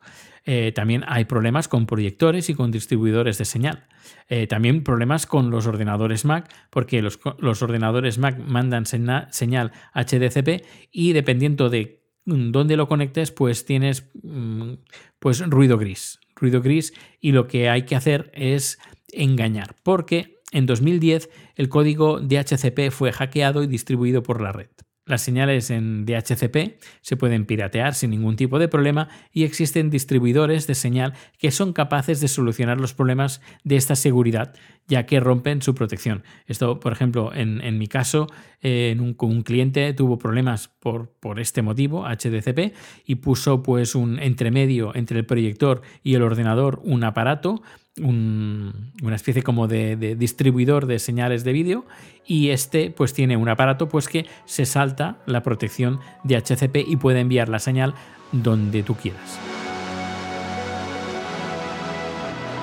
Eh, 0.45 0.71
también 0.71 1.03
hay 1.07 1.25
problemas 1.25 1.67
con 1.67 1.85
proyectores 1.85 2.49
y 2.49 2.55
con 2.55 2.71
distribuidores 2.71 3.37
de 3.37 3.45
señal. 3.45 3.87
Eh, 4.29 4.47
también 4.47 4.83
problemas 4.83 5.25
con 5.25 5.51
los 5.51 5.67
ordenadores 5.67 6.25
Mac, 6.25 6.51
porque 6.69 7.01
los, 7.01 7.19
ordenadores 7.61 8.17
Mac 8.17 8.39
mandan 8.39 8.85
señal 8.85 9.71
HDCP 9.93 10.65
y 10.91 11.13
dependiendo 11.13 11.69
de 11.69 12.03
dónde 12.25 12.77
lo 12.77 12.87
conectes, 12.87 13.31
pues 13.31 13.65
tienes 13.65 14.09
mm, 14.23 14.73
pues 15.19 15.47
ruido 15.47 15.77
gris. 15.77 16.19
Ruido 16.35 16.61
gris 16.61 16.93
y 17.19 17.31
lo 17.31 17.47
que 17.47 17.69
hay 17.69 17.83
que 17.83 17.95
hacer 17.95 18.31
es 18.33 18.79
engañar, 19.11 19.75
porque 19.83 20.38
en 20.51 20.65
2010 20.65 21.29
el 21.55 21.69
código 21.69 22.19
DHCP 22.19 22.91
fue 22.91 23.11
hackeado 23.11 23.63
y 23.63 23.67
distribuido 23.67 24.23
por 24.23 24.41
la 24.41 24.51
red. 24.51 24.69
Las 25.09 25.23
señales 25.23 25.71
en 25.71 26.05
DHCP 26.05 26.79
se 27.01 27.17
pueden 27.17 27.47
piratear 27.47 27.95
sin 27.95 28.11
ningún 28.11 28.35
tipo 28.35 28.59
de 28.59 28.67
problema 28.67 29.09
y 29.33 29.43
existen 29.43 29.89
distribuidores 29.89 30.67
de 30.67 30.75
señal 30.75 31.13
que 31.39 31.49
son 31.49 31.73
capaces 31.73 32.21
de 32.21 32.27
solucionar 32.27 32.79
los 32.79 32.93
problemas 32.93 33.41
de 33.63 33.75
esta 33.75 33.95
seguridad, 33.95 34.53
ya 34.87 35.07
que 35.07 35.19
rompen 35.19 35.63
su 35.63 35.73
protección. 35.73 36.23
Esto, 36.45 36.79
por 36.79 36.91
ejemplo, 36.91 37.31
en, 37.33 37.79
mi 37.79 37.87
caso, 37.87 38.27
eh, 38.61 38.95
un, 38.99 39.15
un, 39.19 39.41
cliente 39.41 39.95
tuvo 39.95 40.19
problemas 40.19 40.67
por, 40.67 41.09
por, 41.19 41.39
este 41.39 41.63
motivo, 41.63 42.05
HDCP, 42.05 42.75
y 43.03 43.15
puso 43.15 43.63
pues 43.63 43.95
un 43.95 44.19
entremedio 44.19 44.95
entre 44.95 45.17
el 45.17 45.25
proyector 45.25 45.81
y 46.03 46.13
el 46.13 46.21
ordenador, 46.21 46.81
un 46.83 47.03
aparato 47.03 47.63
una 48.01 49.15
especie 49.15 49.43
como 49.43 49.67
de, 49.67 50.15
distribuidor 50.15 50.85
de 50.85 50.99
señales 50.99 51.43
de 51.43 51.53
vídeo 51.53 51.85
y 52.25 52.49
este 52.49 52.91
pues 52.91 53.13
tiene 53.13 53.37
un 53.37 53.49
aparato 53.49 53.89
pues 53.89 54.07
que 54.07 54.25
se 54.45 54.65
salta 54.65 55.17
la 55.25 55.43
protección 55.43 55.99
de 56.23 56.37
HCP 56.37 56.87
y 56.87 56.95
puede 56.97 57.19
enviar 57.19 57.49
la 57.49 57.59
señal 57.59 57.93
donde 58.31 58.83
tú 58.83 58.95
quieras. 58.95 59.39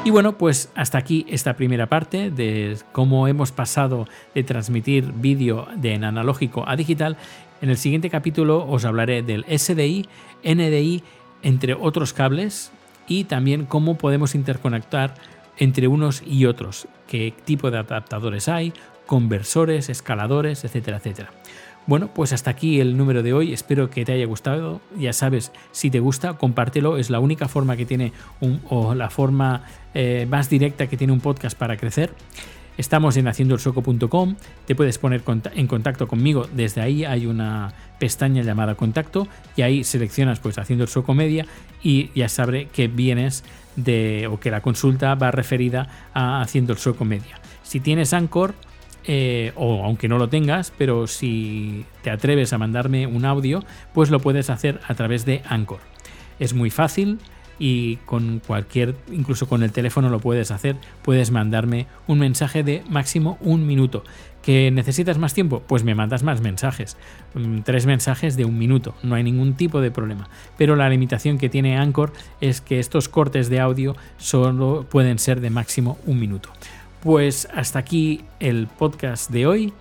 Y 0.04 0.10
bueno, 0.10 0.38
pues 0.38 0.70
hasta 0.76 0.98
aquí 0.98 1.26
esta 1.28 1.56
primera 1.56 1.88
parte 1.88 2.30
de 2.30 2.78
cómo 2.92 3.26
hemos 3.26 3.50
pasado 3.50 4.06
de 4.36 4.44
transmitir 4.44 5.12
vídeo 5.12 5.66
de 5.74 5.94
en 5.94 6.04
analógico 6.04 6.62
a 6.68 6.76
digital. 6.76 7.16
En 7.60 7.70
el 7.70 7.76
siguiente 7.76 8.08
capítulo 8.08 8.64
os 8.68 8.84
hablaré 8.84 9.22
del 9.22 9.44
SDI, 9.44 10.06
NDI, 10.44 11.02
entre 11.42 11.74
otros 11.74 12.12
cables 12.12 12.70
y 13.06 13.24
también 13.24 13.66
cómo 13.66 13.98
podemos 13.98 14.34
interconectar 14.34 15.14
entre 15.58 15.88
unos 15.88 16.22
y 16.26 16.46
otros, 16.46 16.88
qué 17.06 17.32
tipo 17.44 17.70
de 17.70 17.78
adaptadores 17.78 18.48
hay, 18.48 18.72
conversores, 19.06 19.88
escaladores, 19.88 20.64
etcétera, 20.64 20.98
etcétera. 20.98 21.30
Bueno, 21.86 22.10
pues 22.12 22.32
hasta 22.32 22.50
aquí 22.50 22.80
el 22.80 22.96
número 22.96 23.22
de 23.22 23.32
hoy. 23.32 23.52
Espero 23.52 23.90
que 23.90 24.04
te 24.04 24.12
haya 24.12 24.26
gustado. 24.26 24.80
Ya 24.98 25.12
sabes, 25.12 25.52
si 25.70 25.88
te 25.88 26.00
gusta, 26.00 26.32
compártelo. 26.34 26.96
Es 26.96 27.10
la 27.10 27.20
única 27.20 27.46
forma 27.46 27.76
que 27.76 27.86
tiene 27.86 28.12
un, 28.40 28.60
o 28.68 28.96
la 28.96 29.08
forma 29.08 29.62
eh, 29.94 30.26
más 30.28 30.50
directa 30.50 30.88
que 30.88 30.96
tiene 30.96 31.12
un 31.12 31.20
podcast 31.20 31.56
para 31.56 31.76
crecer. 31.76 32.12
Estamos 32.76 33.16
en 33.16 33.26
haciendoelsoco.com, 33.26 34.36
te 34.66 34.74
puedes 34.74 34.98
poner 34.98 35.22
en 35.54 35.66
contacto 35.66 36.06
conmigo, 36.06 36.46
desde 36.52 36.82
ahí 36.82 37.04
hay 37.04 37.26
una 37.26 37.72
pestaña 37.98 38.42
llamada 38.42 38.74
contacto 38.74 39.26
y 39.56 39.62
ahí 39.62 39.82
seleccionas 39.82 40.40
pues 40.40 40.58
Haciendo 40.58 40.84
el 40.84 40.88
Soco 40.88 41.14
Media 41.14 41.46
y 41.82 42.10
ya 42.14 42.28
sabré 42.28 42.66
que 42.66 42.88
vienes 42.88 43.44
de 43.76 44.28
o 44.30 44.38
que 44.38 44.50
la 44.50 44.60
consulta 44.60 45.14
va 45.14 45.30
referida 45.30 45.88
a 46.12 46.42
Haciendo 46.42 46.74
el 46.74 46.78
Soco 46.78 47.04
Media. 47.04 47.40
Si 47.62 47.80
tienes 47.80 48.12
Anchor, 48.12 48.54
eh, 49.08 49.52
o 49.54 49.84
aunque 49.84 50.08
no 50.08 50.18
lo 50.18 50.28
tengas, 50.28 50.72
pero 50.76 51.06
si 51.06 51.84
te 52.02 52.10
atreves 52.10 52.52
a 52.52 52.58
mandarme 52.58 53.06
un 53.06 53.24
audio, 53.24 53.64
pues 53.94 54.10
lo 54.10 54.20
puedes 54.20 54.50
hacer 54.50 54.80
a 54.86 54.94
través 54.94 55.24
de 55.24 55.42
Anchor. 55.48 55.78
Es 56.38 56.54
muy 56.54 56.70
fácil, 56.70 57.18
y 57.58 57.96
con 58.04 58.40
cualquier, 58.46 58.94
incluso 59.10 59.48
con 59.48 59.62
el 59.62 59.72
teléfono 59.72 60.10
lo 60.10 60.20
puedes 60.20 60.50
hacer, 60.50 60.76
puedes 61.02 61.30
mandarme 61.30 61.86
un 62.06 62.18
mensaje 62.18 62.62
de 62.62 62.82
máximo 62.88 63.38
un 63.40 63.66
minuto. 63.66 64.04
¿Que 64.42 64.70
necesitas 64.70 65.18
más 65.18 65.34
tiempo? 65.34 65.62
Pues 65.66 65.82
me 65.82 65.96
mandas 65.96 66.22
más 66.22 66.40
mensajes. 66.40 66.96
Mm, 67.34 67.62
tres 67.62 67.84
mensajes 67.84 68.36
de 68.36 68.44
un 68.44 68.58
minuto, 68.58 68.94
no 69.02 69.16
hay 69.16 69.24
ningún 69.24 69.54
tipo 69.54 69.80
de 69.80 69.90
problema. 69.90 70.28
Pero 70.56 70.76
la 70.76 70.88
limitación 70.88 71.38
que 71.38 71.48
tiene 71.48 71.76
Anchor 71.76 72.12
es 72.40 72.60
que 72.60 72.78
estos 72.78 73.08
cortes 73.08 73.48
de 73.50 73.58
audio 73.58 73.96
solo 74.18 74.86
pueden 74.88 75.18
ser 75.18 75.40
de 75.40 75.50
máximo 75.50 75.98
un 76.06 76.20
minuto. 76.20 76.50
Pues 77.02 77.48
hasta 77.54 77.80
aquí 77.80 78.22
el 78.38 78.68
podcast 78.68 79.30
de 79.30 79.46
hoy. 79.46 79.72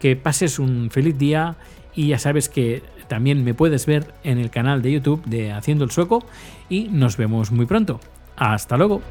Que 0.00 0.16
pases 0.16 0.58
un 0.58 0.90
feliz 0.90 1.16
día 1.16 1.56
y 1.94 2.08
ya 2.08 2.18
sabes 2.18 2.50
que 2.50 2.82
también 3.08 3.44
me 3.44 3.54
puedes 3.54 3.86
ver 3.86 4.14
en 4.24 4.38
el 4.38 4.50
canal 4.50 4.82
de 4.82 4.92
YouTube 4.92 5.24
de 5.24 5.52
Haciendo 5.52 5.84
el 5.84 5.90
Sueco 5.90 6.24
y 6.68 6.88
nos 6.88 7.16
vemos 7.16 7.50
muy 7.50 7.66
pronto. 7.66 8.00
Hasta 8.36 8.76
luego. 8.76 9.02